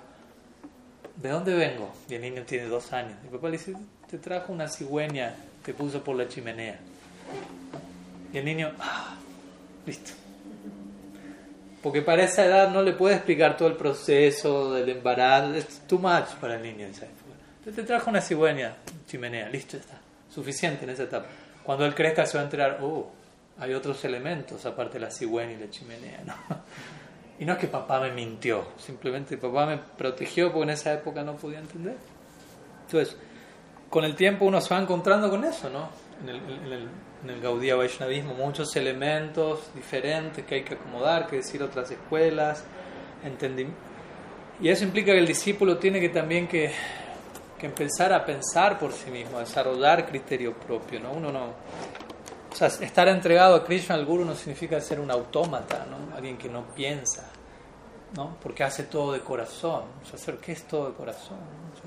[1.17, 1.91] ¿de dónde vengo?
[2.09, 3.15] Y el niño tiene dos años.
[3.23, 3.75] Y el papá le dice,
[4.11, 6.79] te trajo una cigüeña que puso por la chimenea.
[8.33, 9.17] Y el niño, ah,
[9.87, 10.13] listo.
[11.83, 15.99] Porque para esa edad no le puede explicar todo el proceso del embarazo, es too
[15.99, 18.77] much para el niño Entonces te trajo una cigüeña,
[19.07, 19.99] chimenea, listo, está.
[20.33, 21.27] Suficiente en esa etapa.
[21.63, 23.11] Cuando él crezca se va a enterar, oh,
[23.59, 26.35] hay otros elementos aparte de la cigüeña y la chimenea, ¿no?
[27.41, 31.23] Y no es que papá me mintió, simplemente papá me protegió porque en esa época
[31.23, 31.97] no podía entender.
[32.85, 33.17] Entonces,
[33.89, 35.89] con el tiempo uno se va encontrando con eso, ¿no?
[36.23, 36.89] En el, en el,
[37.25, 42.63] en el Gaudía Vaishnavismo, muchos elementos diferentes que hay que acomodar, que decir otras escuelas,
[44.61, 46.71] Y eso implica que el discípulo tiene que también que,
[47.59, 51.13] que empezar a pensar por sí mismo, a desarrollar criterio propio, ¿no?
[51.13, 51.45] Uno no...
[52.53, 55.97] O sea, estar entregado a Krishna, al Guru, no significa ser un autómata, ¿no?
[56.21, 57.25] Alguien que no piensa,
[58.15, 58.37] ¿no?
[58.43, 59.85] Porque hace todo de corazón.
[60.03, 61.39] O sea, ¿qué es todo de corazón?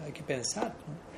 [0.04, 1.14] hay que pensar, ¿no?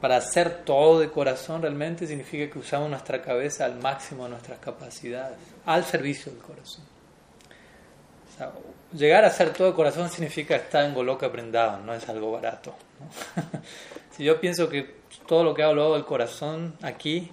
[0.00, 4.58] para hacer todo de corazón realmente significa que usamos nuestra cabeza al máximo de nuestras
[4.58, 6.84] capacidades, al servicio del corazón.
[8.92, 12.74] llegar a hacer todo de corazón significa estar en Goloka aprendado, no es algo barato.
[14.16, 17.30] si yo pienso que todo lo que hago lo hago del corazón aquí,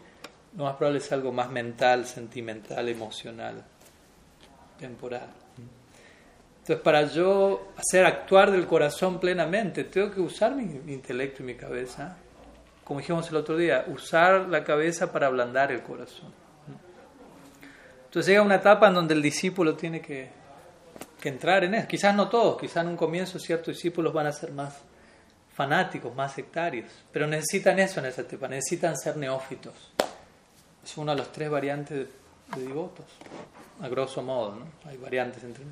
[0.55, 3.63] lo más probable es algo más mental, sentimental, emocional,
[4.77, 5.27] temporal.
[6.59, 11.55] Entonces, para yo hacer actuar del corazón plenamente, tengo que usar mi intelecto y mi
[11.55, 12.17] cabeza
[12.87, 16.31] como dijimos el otro día, usar la cabeza para ablandar el corazón.
[18.05, 20.29] Entonces llega una etapa en donde el discípulo tiene que,
[21.21, 21.85] entrar en eso.
[21.85, 24.73] Quizás no todos, quizás en un comienzo ciertos discípulos van a ser más
[25.53, 29.91] fanáticos, más sectarios, pero necesitan eso en esa etapa, necesitan ser neófitos.
[30.81, 32.07] Es una de las tres variantes
[32.55, 33.05] de, devotos,
[33.81, 34.65] a grosso modo, ¿no?
[34.85, 35.63] Hay variantes entre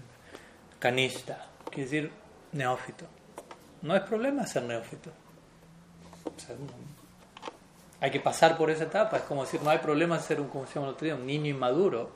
[0.80, 2.12] Canista, quiere decir
[2.51, 3.06] neófito.
[3.82, 5.12] No es problema ser neófito.
[8.01, 9.18] Hay que pasar por esa etapa.
[9.18, 11.49] Es como decir, no hay problema ser un, como decíamos el otro día, un niño
[11.49, 12.12] inmaduro.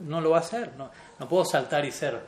[0.00, 0.72] No, lo va a hacer.
[0.76, 2.20] No, no puedo saltar y ser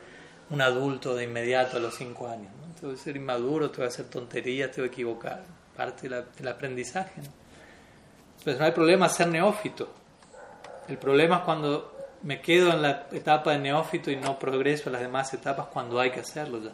[0.49, 2.51] un adulto de inmediato a los cinco años.
[2.55, 2.73] ¿no?
[2.79, 5.43] Tengo que ser inmaduro, tengo que hacer tonterías, tengo que equivocar.
[5.75, 7.21] Parte del aprendizaje.
[8.37, 9.89] Entonces no hay problema ser neófito.
[10.87, 11.93] El problema es cuando
[12.23, 15.99] me quedo en la etapa de neófito y no progreso a las demás etapas cuando
[15.99, 16.71] hay que hacerlo ya.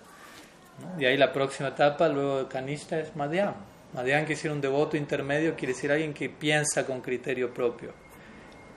[0.98, 3.54] Y ahí la próxima etapa, luego de canista, es madhyam.
[3.94, 7.92] Madhyam que decir un devoto intermedio quiere decir alguien que piensa con criterio propio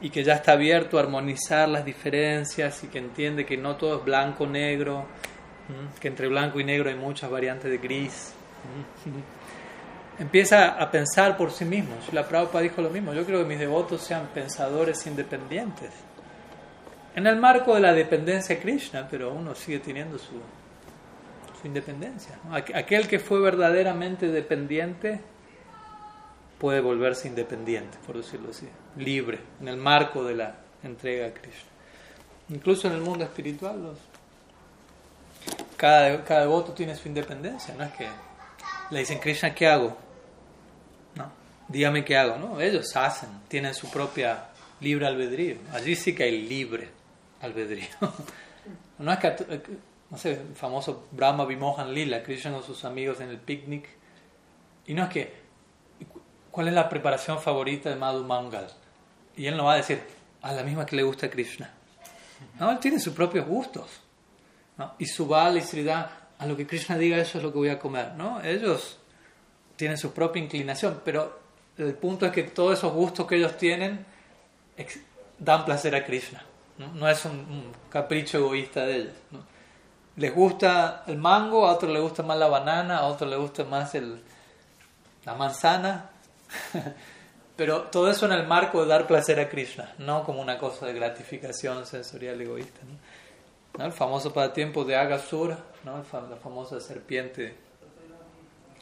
[0.01, 3.99] y que ya está abierto a armonizar las diferencias y que entiende que no todo
[3.99, 5.05] es blanco negro,
[6.01, 8.33] que entre blanco y negro hay muchas variantes de gris.
[10.19, 11.95] Empieza a pensar por sí mismo.
[12.13, 13.15] La Prabhupada dijo lo mismo.
[13.15, 15.91] Yo creo que mis devotos sean pensadores independientes.
[17.15, 20.41] En el marco de la dependencia a Krishna, pero uno sigue teniendo su,
[21.65, 22.39] independencia.
[22.75, 25.21] Aquel que fue verdaderamente dependiente
[26.59, 31.71] puede volverse independiente, por decirlo así, libre, en el marco de la entrega a Krishna.
[32.49, 33.95] Incluso en el mundo espiritual,
[35.77, 38.09] cada devoto tiene su independencia, no es que
[38.91, 39.97] le dicen, Krishna, ¿qué hago?
[41.15, 41.31] No,
[41.69, 42.61] dígame qué hago, ¿no?
[42.61, 44.47] Ellos hacen, tienen su propia
[44.81, 45.59] libre albedrío.
[45.73, 47.02] Allí sí que hay libre
[47.43, 47.89] albedrío.
[48.99, 49.35] No es que,
[50.11, 53.89] no sé, el famoso Brahma Vimohan Lila, Krishna con sus amigos en el picnic.
[54.87, 55.35] Y no es que,
[56.51, 58.69] ¿cuál es la preparación favorita de Madhu Mangal?
[59.37, 60.01] Y él no va a decir,
[60.43, 61.71] a la misma que le gusta a Krishna.
[62.59, 63.89] No, él tiene sus propios gustos.
[64.99, 67.69] Y su Bala y Sridhar, a lo que Krishna diga, eso es lo que voy
[67.69, 68.13] a comer.
[68.17, 68.43] ¿no?
[68.43, 68.99] Ellos
[69.77, 71.41] tienen su propia inclinación, pero
[71.79, 74.05] el punto es que todos esos gustos que ellos tienen
[75.39, 76.45] dan placer a Krishna.
[76.95, 79.15] No, es un, capricho egoísta de ellos.
[80.17, 83.65] Les gusta el mango, a otros les gusta más la banana, a otros les gusta
[83.65, 84.21] más el,
[85.25, 86.11] la manzana.
[87.57, 90.87] Pero todo eso en el marco de dar placer a Krishna, no como una cosa
[90.87, 92.81] de gratificación sensorial egoísta.
[93.79, 95.97] El famoso pasatiempo de Agasura, ¿no?
[95.97, 97.55] la famosa serpiente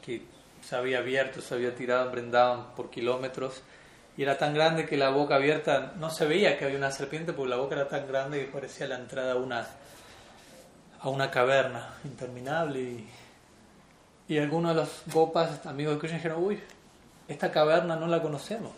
[0.04, 0.22] que
[0.62, 2.30] se había abierto, se había tirado en
[2.76, 3.62] por kilómetros
[4.20, 7.32] y era tan grande que la boca abierta no se veía que había una serpiente
[7.32, 9.66] porque la boca era tan grande que parecía la entrada a una,
[11.00, 13.08] a una caverna interminable y,
[14.28, 16.60] y algunos de los gopas, amigos de Krishna, dijeron, uy,
[17.28, 18.72] esta caverna no la conocemos.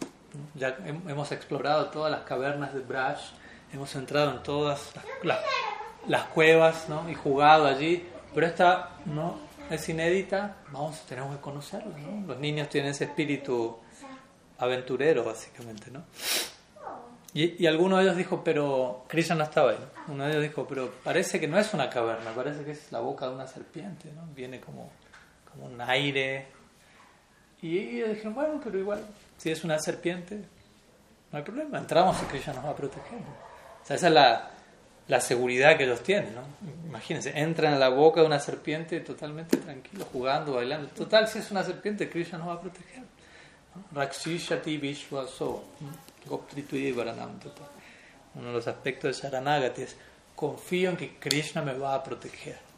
[0.54, 0.76] Ya
[1.08, 3.18] hemos explorado todas las cavernas de Braj,
[3.72, 4.92] hemos entrado en todas
[5.24, 5.40] las,
[6.06, 7.10] las, cuevas ¿no?
[7.10, 11.98] y jugado allí, pero esta no es inédita, vamos, tenemos que conocerla.
[11.98, 12.28] ¿no?
[12.28, 13.81] Los niños tienen ese espíritu
[14.62, 15.90] aventurero, básicamente.
[15.90, 16.04] ¿no?
[17.34, 19.78] Y, y alguno de ellos dijo, pero Krishna no estaba ahí.
[20.08, 23.00] Uno de ellos dijo, pero parece que no es una caverna, parece que es la
[23.00, 24.26] boca de una serpiente, ¿no?
[24.34, 24.90] viene como,
[25.50, 26.46] como un aire
[27.62, 29.00] y ellos dijeron, bueno, pero igual,
[29.38, 30.36] si es una serpiente,
[31.30, 33.20] no hay problema, entramos y Krishna nos va a proteger.
[33.20, 34.50] O sea, esa es la,
[35.06, 36.42] la seguridad que ellos tienen, ¿no?
[36.88, 40.88] Imagínense, entran a la boca de una serpiente totalmente tranquilo, jugando, bailando.
[40.88, 43.04] Total, si es una serpiente, Krishna nos va a proteger.
[43.94, 45.64] Rakshishati Vishwaso,
[48.34, 49.96] Uno de los aspectos de Sharanagati es,
[50.34, 52.72] confío en que Krishna me va a proteger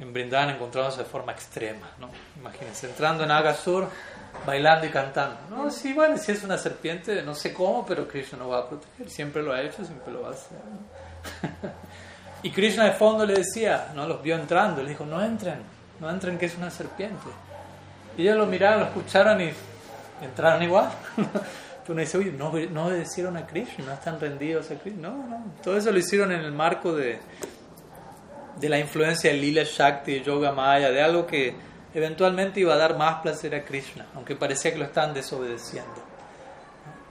[0.00, 2.08] en Brindavan encontrándose de forma extrema, ¿no?
[2.38, 3.86] Imagínense, entrando en Agasur,
[4.46, 5.36] bailando y cantando.
[5.50, 8.68] No, sí, bueno, si es una serpiente, no sé cómo, pero Krishna no va a
[8.68, 9.10] proteger.
[9.10, 10.58] Siempre lo ha hecho, siempre lo va a hacer.
[12.42, 14.06] y Krishna de fondo le decía, ¿no?
[14.08, 15.58] Los vio entrando, le dijo, no entren,
[16.00, 17.28] no entren que es una serpiente.
[18.16, 19.52] Y ellos lo miraron, lo escucharon y
[20.22, 20.90] entraron igual.
[21.86, 25.08] Tú no dices, oye, no, no obedecieron a Krishna, están rendidos a Krishna.
[25.08, 27.18] No, no, todo eso lo hicieron en el marco de
[28.60, 31.54] de la influencia del Lila Shakti, de Yoga Maya, de algo que
[31.94, 36.10] eventualmente iba a dar más placer a Krishna, aunque parecía que lo estaban desobedeciendo.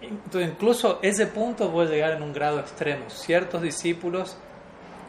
[0.01, 3.10] Entonces, incluso ese punto puede llegar en un grado extremo.
[3.10, 4.38] Ciertos discípulos,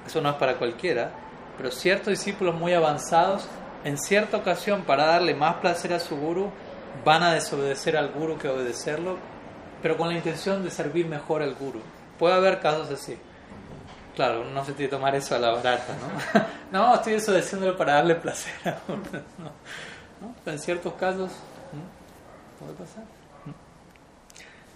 [0.06, 1.12] eso no es para cualquiera,
[1.56, 3.46] pero ciertos discípulos muy avanzados,
[3.84, 6.50] en cierta ocasión, para darle más placer a su guru,
[7.04, 9.18] van a desobedecer al guru que obedecerlo,
[9.82, 11.80] pero con la intención de servir mejor al guru.
[12.18, 13.16] Puede haber casos así.
[14.14, 16.44] Claro, no se tiene que tomar eso a la barata, ¿no?
[16.72, 19.02] no, estoy desobedeciéndolo para darle placer a uno.
[20.20, 20.52] ¿no?
[20.52, 21.30] En ciertos casos,
[22.58, 23.04] puede pasar.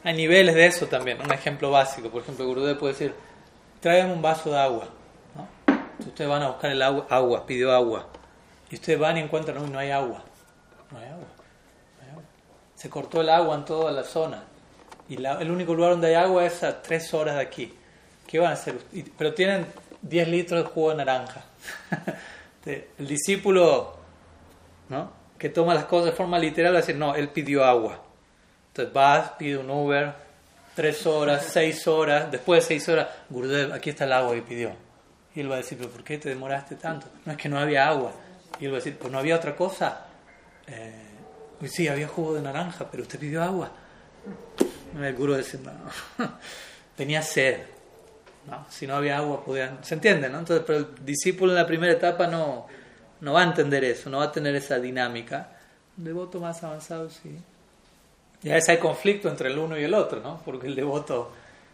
[0.04, 1.20] Hay niveles de eso también.
[1.20, 3.14] Un ejemplo básico, por ejemplo, Gurudev puede decir,
[3.80, 4.88] tráigame un vaso de agua.
[5.98, 8.06] Ustedes van a buscar el agua, agua, pidió agua.
[8.70, 10.22] Y ustedes van y encuentran, uy, no hay agua.
[10.90, 11.26] No hay agua.
[11.98, 12.22] No hay agua.
[12.84, 14.44] Se cortó el agua en toda la zona.
[15.08, 17.72] Y el único lugar donde hay agua es a tres horas de aquí.
[18.26, 18.76] ¿Qué van a hacer?
[19.16, 19.64] Pero tienen
[20.02, 21.44] 10 litros de jugo de naranja.
[22.66, 23.96] El discípulo
[24.90, 25.10] ¿no?
[25.38, 28.02] que toma las cosas de forma literal va a decir, no, él pidió agua.
[28.68, 30.12] Entonces vas, pide un Uber,
[30.74, 34.72] 3 horas, 6 horas, después de 6 horas, Gurudev, aquí está el agua que pidió.
[35.34, 37.06] Y él va a decir, pero ¿por qué te demoraste tanto?
[37.24, 38.12] No es que no había agua.
[38.60, 40.04] Y él va a decir, pues no había otra cosa.
[40.66, 41.13] Eh,
[41.68, 43.70] sí, había jugo de naranja, pero usted pidió agua.
[45.00, 45.72] El gurú decir, no,
[46.96, 47.60] tenía sed.
[48.46, 48.66] ¿no?
[48.68, 49.82] Si no había agua, podían...
[49.84, 50.38] ¿Se entiende, no?
[50.38, 52.66] Entonces, pero el discípulo en la primera etapa no,
[53.20, 55.50] no va a entender eso, no va a tener esa dinámica.
[55.96, 57.38] Un devoto más avanzado, sí.
[58.42, 60.42] Y a veces hay conflicto entre el uno y el otro, ¿no?
[60.44, 61.32] Porque el devoto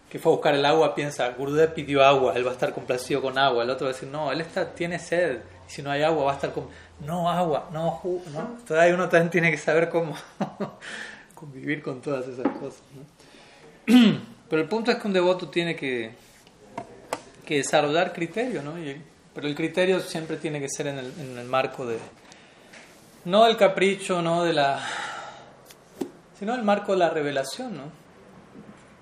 [0.09, 3.23] que fue a buscar el agua piensa, Gurudev pidió agua, él va a estar complacido
[3.23, 3.63] con agua.
[3.63, 5.39] El otro va a decir, no, él está, tiene sed,
[5.71, 6.67] si no hay agua va a estar con...
[7.05, 8.01] No, agua, no,
[8.33, 8.59] ¿no?
[8.67, 10.15] Todavía uno también tiene que saber cómo
[11.35, 12.83] convivir con todas esas cosas,
[14.51, 16.13] Pero el punto es que un devoto tiene que
[17.51, 18.79] que desarrollar criterio, ¿no?
[18.79, 19.03] Y
[19.35, 21.99] Pero el criterio siempre tiene que ser en el, en el marco de,
[23.25, 24.79] no del capricho, no de la,
[26.39, 27.83] sino el marco de la revelación, ¿no?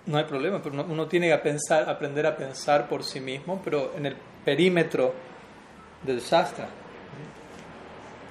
[0.07, 3.93] No hay problema, pero uno tiene que pensar, aprender a pensar por sí mismo, pero
[3.95, 4.17] en el
[4.47, 5.13] perímetro
[6.03, 6.69] del Shastra.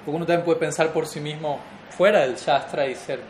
[0.04, 1.60] Porque uno también puede pensar por sí mismo
[1.90, 3.20] fuera del Shastra y ser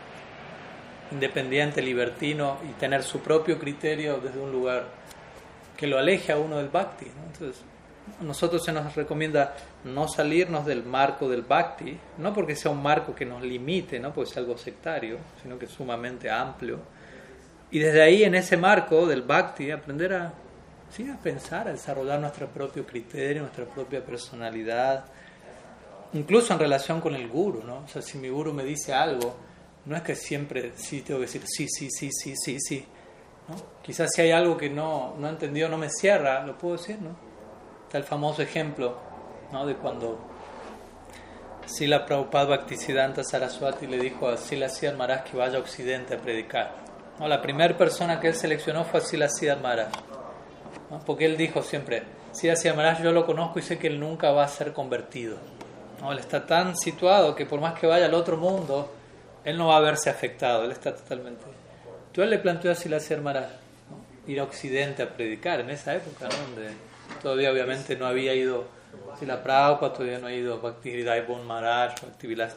[1.11, 4.85] independiente, libertino y tener su propio criterio desde un lugar
[5.75, 7.05] que lo aleje a uno del bhakti.
[7.05, 7.63] Entonces,
[8.19, 12.81] a nosotros se nos recomienda no salirnos del marco del bhakti, no porque sea un
[12.81, 16.79] marco que nos limite, no porque sea algo sectario, sino que es sumamente amplio.
[17.71, 20.33] Y desde ahí, en ese marco del bhakti, aprender a,
[20.91, 25.05] sí, a pensar, a desarrollar nuestro propio criterio, nuestra propia personalidad,
[26.13, 27.79] incluso en relación con el guru, ¿no?
[27.79, 29.35] O sea, si mi guru me dice algo,
[29.85, 32.85] no es que siempre sí tengo que decir sí, sí, sí, sí, sí, sí.
[33.47, 33.55] ¿no?
[33.81, 37.01] Quizás si hay algo que no, no he entendido, no me cierra, lo puedo decir,
[37.01, 37.15] ¿no?
[37.85, 38.99] Está el famoso ejemplo
[39.51, 39.65] ¿no?
[39.65, 40.19] de cuando
[41.65, 46.17] Sila Prabhupada Bhaktisiddhanta Saraswati le dijo a Sila Siddhar Maharaj que vaya a Occidente a
[46.19, 46.75] predicar.
[47.19, 47.27] ¿no?
[47.27, 49.89] La primera persona que él seleccionó fue a Sila Siddhar Maharaj.
[50.89, 50.99] ¿No?
[50.99, 54.31] Porque él dijo siempre, Sila Siddhar Maharaj yo lo conozco y sé que él nunca
[54.31, 55.37] va a ser convertido.
[56.01, 56.11] ¿no?
[56.11, 58.91] Él está tan situado que por más que vaya al otro mundo,
[59.43, 61.45] él no va a verse afectado, él está totalmente.
[62.15, 63.49] Él le planteó a Sila Siddhar Maharaj
[64.27, 66.71] ir a Occidente a predicar en esa época, donde
[67.21, 68.65] todavía obviamente no había ido
[69.19, 72.55] Sila Prabhupada, todavía no ha ido Bhakti Hridai Bon Maharaj, Bhakti Vilas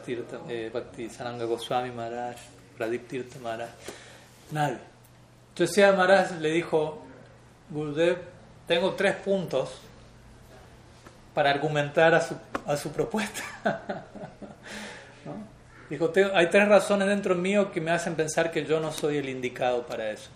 [0.49, 2.37] eh, Bhakti Sananga Goswami Maharaj,
[2.77, 3.69] Pradip Tirtha Maharaj,
[4.51, 4.77] nadie.
[5.49, 7.02] Entonces Maharaj le dijo,
[7.73, 8.17] Gurudev,
[8.67, 9.71] tengo tres puntos
[11.33, 12.35] para argumentar a su,
[12.67, 13.43] a su propuesta.
[15.25, 15.53] ¿No?
[15.89, 19.27] Dijo, hay tres razones dentro mío que me hacen pensar que yo no soy el
[19.27, 20.29] indicado para eso.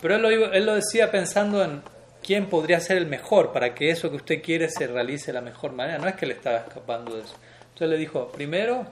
[0.00, 1.82] Pero él lo, él lo decía pensando en
[2.22, 5.40] quién podría ser el mejor para que eso que usted quiere se realice de la
[5.40, 5.98] mejor manera.
[5.98, 7.34] No es que le estaba escapando de eso.
[7.62, 8.86] Entonces le dijo, primero,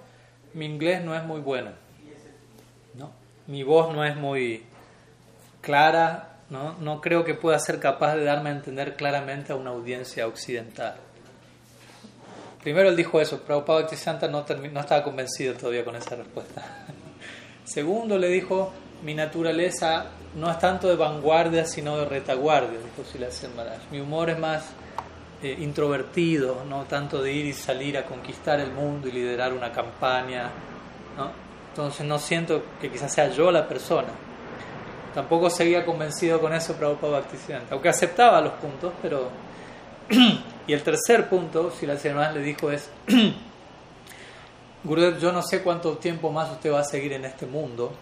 [0.55, 1.71] mi inglés no es muy bueno.
[2.95, 3.13] ¿no?
[3.47, 4.65] Mi voz no es muy
[5.61, 6.36] clara.
[6.51, 6.77] ¿No?
[6.81, 10.97] no creo que pueda ser capaz de darme a entender claramente a una audiencia occidental.
[12.63, 16.65] Primero él dijo eso, Prabhupada Bhaktisiddhanta no, no estaba convencido todavía con esa respuesta.
[17.65, 18.73] Segundo le dijo,
[19.05, 23.79] mi naturaleza no es tanto de vanguardia, sino de retaguardia, dijo Silas Maharaj.
[23.91, 24.65] Mi humor es más
[25.43, 29.71] eh, introvertido, no tanto de ir y salir a conquistar el mundo y liderar una
[29.71, 30.51] campaña.
[31.69, 34.09] Entonces no siento que quizás sea yo la persona.
[35.17, 39.31] Tampoco seguía convencido con eso Prabhupada Bhaktisiddhanta, aunque aceptaba los puntos, pero...
[40.67, 42.91] y el tercer punto, Silas Maharaj le dijo es...
[44.85, 47.93] Gurudev, yo no sé cuánto tiempo más usted va a seguir en este mundo,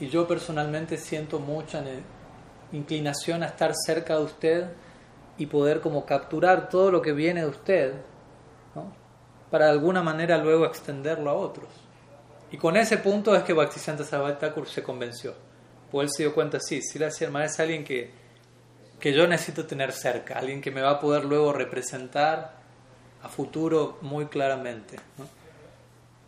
[0.00, 1.82] y yo personalmente siento mucha
[2.72, 4.70] inclinación a estar cerca de usted
[5.38, 7.94] y poder como capturar todo lo que viene de usted,
[9.50, 11.70] para de alguna manera luego extenderlo a otros.
[12.52, 15.49] Y con ese punto es que Bhaktisiddhanta Sarvati se convenció.
[15.90, 18.10] Pues él se dio cuenta, sí, si la hermana es alguien que,
[18.98, 22.60] que yo necesito tener cerca, alguien que me va a poder luego representar
[23.22, 24.96] a futuro muy claramente.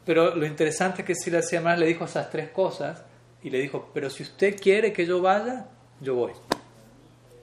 [0.05, 3.03] Pero lo interesante es que Sila Hermana le dijo esas tres cosas
[3.43, 5.67] y le dijo, pero si usted quiere que yo vaya,
[6.01, 6.33] yo voy.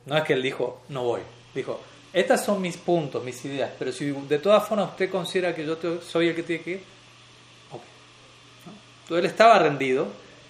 [0.05, 1.21] No es que él dijo, no voy.
[1.53, 1.79] Dijo,
[2.11, 5.77] estas son mis puntos, mis ideas, pero si de todas formas usted considera que yo
[6.01, 6.83] soy el que tiene que ir,
[7.71, 7.81] ok.
[9.03, 10.07] Entonces él estaba rendido,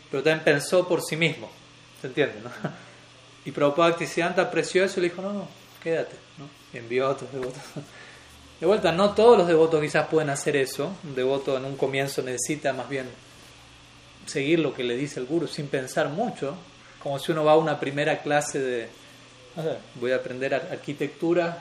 [0.09, 1.49] pero también pensó por sí mismo.
[2.01, 2.35] ¿Se entiende?
[3.45, 5.47] Y Prabhupada Bhaktisiddhanta apreció eso y le dijo, no, no,
[5.81, 6.15] quédate.
[6.37, 6.49] ¿no?
[6.73, 7.61] Y envió a otros devotos.
[8.59, 10.91] De vuelta, no todos los devotos quizás pueden hacer eso.
[11.05, 13.07] Un devoto en un comienzo necesita más bien
[14.25, 16.55] seguir lo que le dice el guru sin pensar mucho,
[17.01, 18.89] como si uno va a una primera clase de,
[19.95, 21.57] voy a aprender arquitectura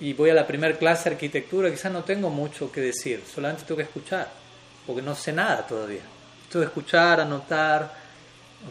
[0.00, 3.64] y voy a la primera clase de arquitectura, quizás no tengo mucho que decir, solamente
[3.64, 4.28] tengo que escuchar,
[4.86, 6.02] porque no sé nada todavía.
[6.50, 7.94] Tengo que escuchar, anotar,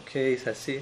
[0.02, 0.80] ok, es así.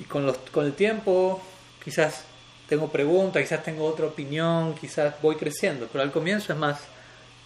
[0.00, 1.40] Y con, los, con el tiempo
[1.84, 2.24] quizás
[2.68, 6.80] tengo preguntas, quizás tengo otra opinión, quizás voy creciendo, pero al comienzo es más,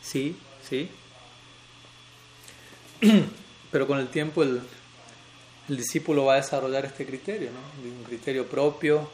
[0.02, 0.90] sí, sí.
[3.70, 4.60] pero con el tiempo el,
[5.68, 7.88] el, discípulo va a desarrollar este criterio, ¿no?
[7.88, 9.08] un criterio propio,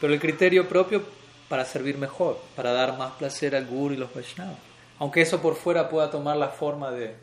[0.00, 1.02] pero el criterio propio
[1.48, 4.58] para servir mejor, para dar más placer al guru y los Vaishnavas.
[4.98, 7.14] Aunque eso por fuera pueda tomar la forma de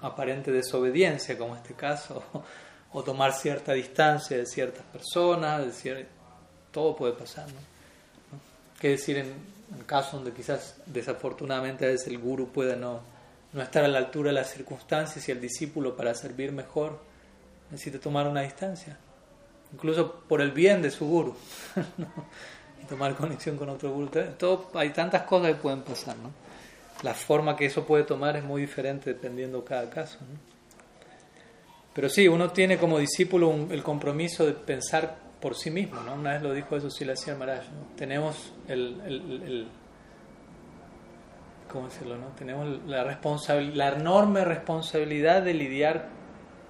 [0.00, 2.22] aparente desobediencia, como este caso,
[2.92, 6.06] o tomar cierta distancia de ciertas personas, de
[6.70, 7.46] todo puede pasar.
[7.46, 7.52] ¿no?
[7.52, 8.40] ¿No?
[8.80, 9.34] ¿Qué decir en,
[9.74, 13.18] en casos donde quizás desafortunadamente a veces el guru puede no
[13.52, 16.98] no estar a la altura de las circunstancias y el discípulo para servir mejor
[17.70, 18.98] necesita tomar una distancia,
[19.72, 21.34] incluso por el bien de su guru.
[22.88, 24.08] tomar conexión con otro guru.
[24.38, 26.30] Todo, hay tantas cosas que pueden pasar, ¿no?
[27.02, 30.47] La forma que eso puede tomar es muy diferente dependiendo cada caso, ¿no?
[31.94, 36.14] Pero sí, uno tiene como discípulo el compromiso de pensar por sí mismo, ¿no?
[36.14, 37.96] Una vez lo dijo eso Silasya Maharaj, ¿no?
[37.96, 39.68] Tenemos el, el, el,
[41.70, 42.26] ¿cómo decirlo, no?
[42.36, 43.18] Tenemos la
[43.74, 46.08] la enorme responsabilidad de lidiar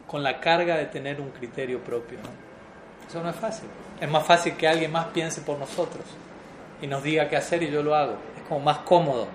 [0.07, 3.09] con la carga de tener un criterio propio, ¿no?
[3.09, 3.69] Eso no es fácil.
[4.01, 6.05] Es más fácil que alguien más piense por nosotros
[6.81, 8.17] y nos diga qué hacer y yo lo hago.
[8.37, 9.29] Es como más cómodo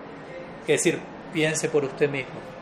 [0.65, 0.99] que decir,
[1.33, 2.52] piense por usted mismo.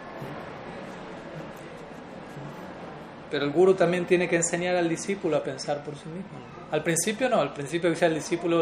[3.31, 6.29] Pero el guru también tiene que enseñar al discípulo a pensar por sí mismo.
[6.69, 8.61] Al principio no, al principio quizás el discípulo,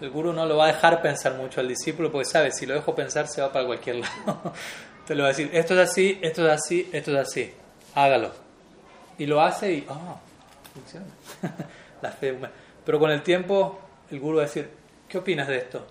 [0.00, 2.72] el guru no lo va a dejar pensar mucho al discípulo porque sabe, si lo
[2.72, 3.96] dejo pensar se va para cualquier
[4.26, 4.54] lado.
[5.06, 7.52] Te lo va a decir, esto es así, esto es así, esto es así,
[7.94, 8.32] hágalo.
[9.18, 10.16] Y lo hace y, ah,
[10.72, 11.06] funciona.
[12.02, 12.38] La fe
[12.84, 13.78] Pero con el tiempo
[14.10, 14.70] el guru va a decir,
[15.06, 15.86] ¿qué opinas de esto?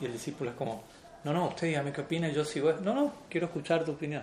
[0.00, 0.84] Y el discípulo es como,
[1.24, 2.72] no, no, usted dígame qué opina, yo sigo.
[2.74, 4.22] No, no, quiero escuchar tu opinión.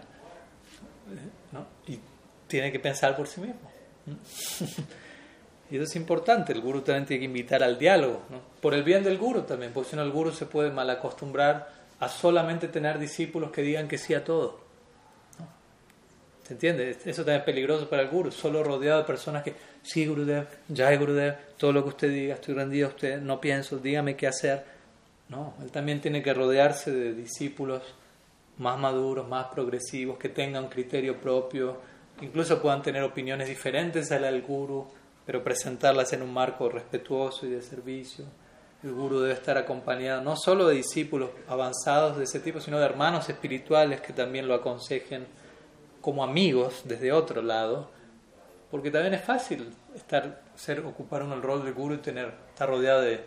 [1.51, 1.65] ¿No?
[1.87, 1.99] Y
[2.47, 3.71] tiene que pensar por sí mismo.
[5.69, 8.39] y eso es importante, el guru también tiene que invitar al diálogo, ¿no?
[8.61, 11.69] por el bien del guru también, porque si no el guru se puede mal acostumbrar
[11.99, 14.67] a solamente tener discípulos que digan que sí a todo.
[16.47, 16.91] ¿Se entiende?
[17.03, 20.95] Eso también es peligroso para el guru, solo rodeado de personas que, sí, Gurudev, ya
[20.95, 24.63] Gurudev, todo lo que usted diga, estoy rendido a usted, no pienso, dígame qué hacer.
[25.27, 27.81] No, él también tiene que rodearse de discípulos
[28.59, 31.77] más maduros, más progresivos, que tengan criterio propio,
[32.21, 34.87] incluso puedan tener opiniones diferentes a la del guru,
[35.25, 38.25] pero presentarlas en un marco respetuoso y de servicio.
[38.83, 42.85] El guru debe estar acompañado no solo de discípulos avanzados de ese tipo, sino de
[42.85, 45.27] hermanos espirituales que también lo aconsejen
[45.99, 47.89] como amigos desde otro lado,
[48.71, 52.69] porque también es fácil estar, ser, ocupar un el rol de guru y tener, estar
[52.69, 53.21] rodeado de,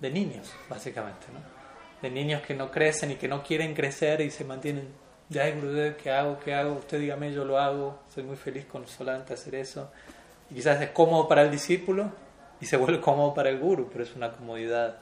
[0.00, 1.56] de niños, básicamente, ¿no?
[2.02, 4.88] de niños que no crecen y que no quieren crecer y se mantienen,
[5.28, 6.38] ya Gurudev, ¿qué hago?
[6.38, 6.74] ¿Qué hago?
[6.74, 9.90] Usted dígame, yo lo hago, soy muy feliz con solamente hacer eso.
[10.50, 12.10] Y quizás es cómodo para el discípulo
[12.60, 14.98] y se vuelve cómodo para el guru, pero es una comodidad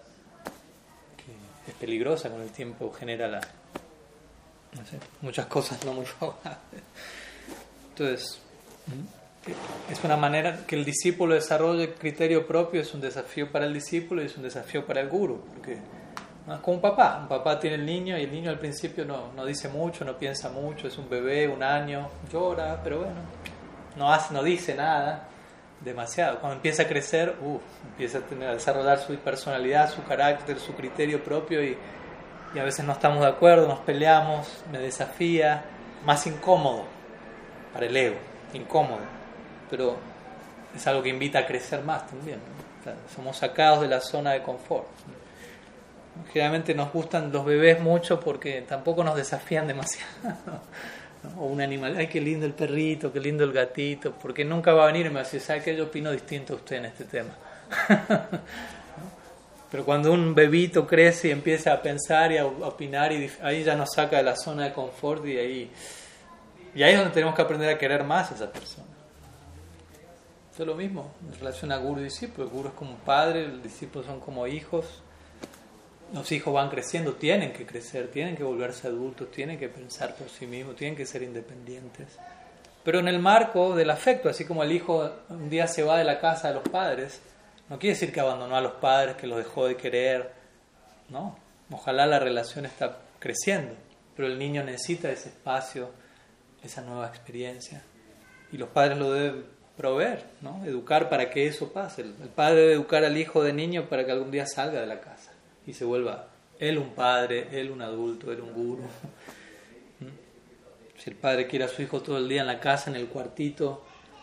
[1.16, 6.58] que es peligrosa con el tiempo, genera la, no sé, muchas cosas no muy favorables.
[7.90, 8.40] Entonces,
[9.90, 14.22] es una manera que el discípulo desarrolle criterio propio, es un desafío para el discípulo
[14.22, 15.78] y es un desafío para el guru, porque
[16.52, 19.32] es como un papá, un papá tiene el niño y el niño al principio no,
[19.34, 23.20] no dice mucho, no piensa mucho, es un bebé, un año, llora, pero bueno,
[23.96, 25.28] no, hace, no dice nada
[25.80, 26.40] demasiado.
[26.40, 27.34] Cuando empieza a crecer,
[27.90, 31.76] empieza a, tener, a desarrollar su personalidad, su carácter, su criterio propio y
[32.54, 35.64] y a veces no estamos de acuerdo, nos peleamos, me desafía,
[36.04, 36.84] más incómodo
[37.72, 38.16] para el ego,
[38.52, 39.00] incómodo,
[39.68, 39.96] pero
[40.74, 42.38] es algo que invita a crecer más también.
[43.14, 44.86] somos sacados de la zona de confort.
[46.32, 50.10] Generalmente nos gustan los bebés mucho porque tampoco nos desafían demasiado.
[51.38, 54.84] O un animal, ay, qué lindo el perrito, qué lindo el gatito, porque nunca va
[54.84, 55.74] a venir y me va a decir, ¿sabe qué?
[55.74, 57.30] Yo opino distinto a usted en este tema.
[59.70, 63.74] Pero cuando un bebito crece y empieza a pensar y a opinar, y ahí ya
[63.74, 65.70] nos saca de la zona de confort y ahí,
[66.74, 68.86] y ahí es donde tenemos que aprender a querer más a esa persona.
[70.52, 72.46] Es lo mismo en relación a guru y discípulo.
[72.46, 75.02] El guru es como padre, los discípulos son como hijos.
[76.12, 80.28] Los hijos van creciendo, tienen que crecer, tienen que volverse adultos, tienen que pensar por
[80.28, 82.18] sí mismos, tienen que ser independientes.
[82.84, 86.04] Pero en el marco del afecto, así como el hijo un día se va de
[86.04, 87.20] la casa de los padres,
[87.68, 90.32] no quiere decir que abandonó a los padres, que los dejó de querer,
[91.08, 91.38] no.
[91.70, 93.74] Ojalá la relación está creciendo,
[94.14, 95.90] pero el niño necesita ese espacio,
[96.62, 97.82] esa nueva experiencia.
[98.52, 99.46] Y los padres lo deben
[99.76, 100.62] proveer, ¿no?
[100.64, 102.02] Educar para que eso pase.
[102.02, 105.00] El padre debe educar al hijo de niño para que algún día salga de la
[105.00, 105.13] casa
[105.66, 108.82] y se vuelva él un padre, él un adulto, él un guru.
[108.82, 110.06] ¿Mm?
[110.98, 113.08] Si el padre quiere a su hijo todo el día en la casa, en el
[113.08, 113.82] cuartito,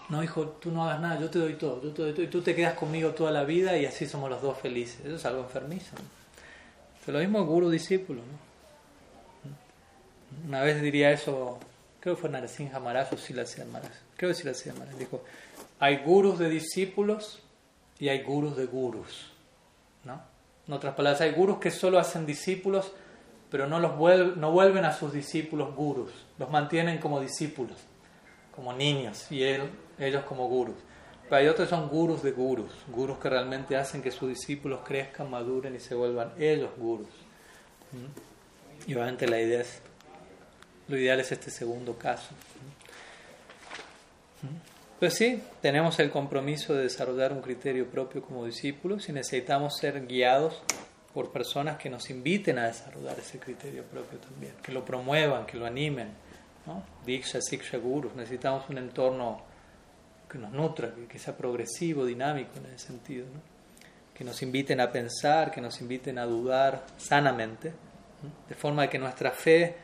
[0.09, 2.27] no, hijo, tú no hagas nada, yo te doy todo, yo te doy todo, y
[2.27, 4.99] tú te quedas conmigo toda la vida y así somos los dos felices.
[5.05, 5.95] Eso es algo enfermizo.
[5.95, 7.13] ¿no?
[7.13, 8.19] lo mismo guru-discípulo.
[8.19, 8.51] ¿no?
[10.47, 11.59] Una vez diría eso,
[11.99, 15.23] creo que fue Narasimha Maharaj o Silasya Maharaj, creo que Silasya Maharaj, dijo,
[15.79, 17.39] hay gurus de discípulos
[17.99, 19.31] y hay gurus de gurus.
[20.03, 20.21] ¿no?
[20.67, 22.91] En otras palabras, hay gurus que solo hacen discípulos,
[23.49, 23.91] pero no, los
[24.37, 27.77] no vuelven a sus discípulos gurus, los mantienen como discípulos,
[28.55, 30.75] como niños, y él ellos como gurus.
[31.23, 34.81] Pero hay otros que son gurus de gurus, gurus que realmente hacen que sus discípulos
[34.83, 37.07] crezcan, maduren y se vuelvan ellos gurus.
[37.91, 38.89] ¿Mm?
[38.89, 39.81] Y obviamente la idea es,
[40.87, 42.31] lo ideal es este segundo caso.
[44.41, 44.70] ¿Mm?
[45.01, 50.05] Pues sí, tenemos el compromiso de desarrollar un criterio propio como discípulos y necesitamos ser
[50.05, 50.61] guiados
[51.11, 55.57] por personas que nos inviten a desarrollar ese criterio propio también, que lo promuevan, que
[55.57, 56.09] lo animen.
[56.67, 56.83] ¿no?
[57.03, 58.11] Diksha, Siksha, Guru.
[58.15, 59.41] Necesitamos un entorno
[60.29, 63.25] que nos nutra, que, sea progresivo, dinámico en ese sentido.
[64.13, 67.73] Que nos inviten a pensar, que nos inviten a dudar sanamente,
[68.47, 69.75] de forma que nuestra fe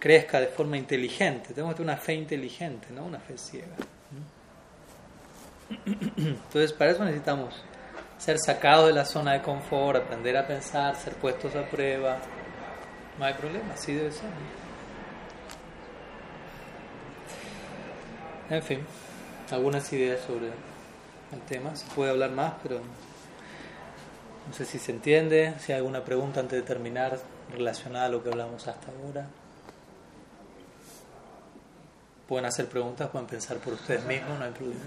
[0.00, 1.54] crezca de forma inteligente.
[1.54, 3.76] Tenemos que tener una fe inteligente, no una fe ciega.
[6.16, 7.54] Entonces, para eso necesitamos
[8.18, 12.18] ser sacados de la zona de confort, aprender a pensar, ser puestos a prueba.
[13.18, 14.30] No hay problema, así debe ser.
[18.48, 18.80] En fin,
[19.50, 21.74] algunas ideas sobre el tema.
[21.74, 22.80] Se puede hablar más, pero
[24.46, 25.54] no sé si se entiende.
[25.58, 27.18] Si hay alguna pregunta antes de terminar
[27.52, 29.26] relacionada a lo que hablamos hasta ahora.
[32.28, 34.80] Pueden hacer preguntas, pueden pensar por ustedes mismos, no hay problema.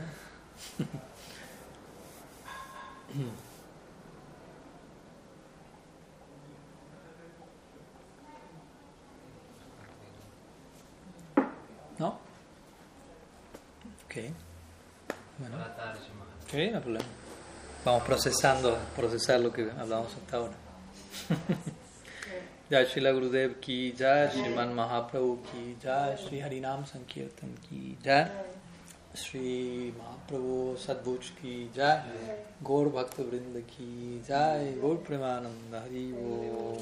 [11.98, 12.08] ¿No?
[14.04, 14.14] Ok.
[15.38, 15.56] Bueno.
[16.44, 17.04] Ok, no hay problema.
[17.84, 20.54] Vamos procesando, procesar lo que hablamos hasta ahora.
[22.70, 28.44] जय श्रीला गुरुदेव की जय श्रीमान महाप्रभु की जय श्री हरिनाम संकीर्तन की जय
[29.19, 36.77] श्री महाप्रभु सदभुज की जय। गौर भक्त वृंद की जय। गौर प्रेमानंद हरि वो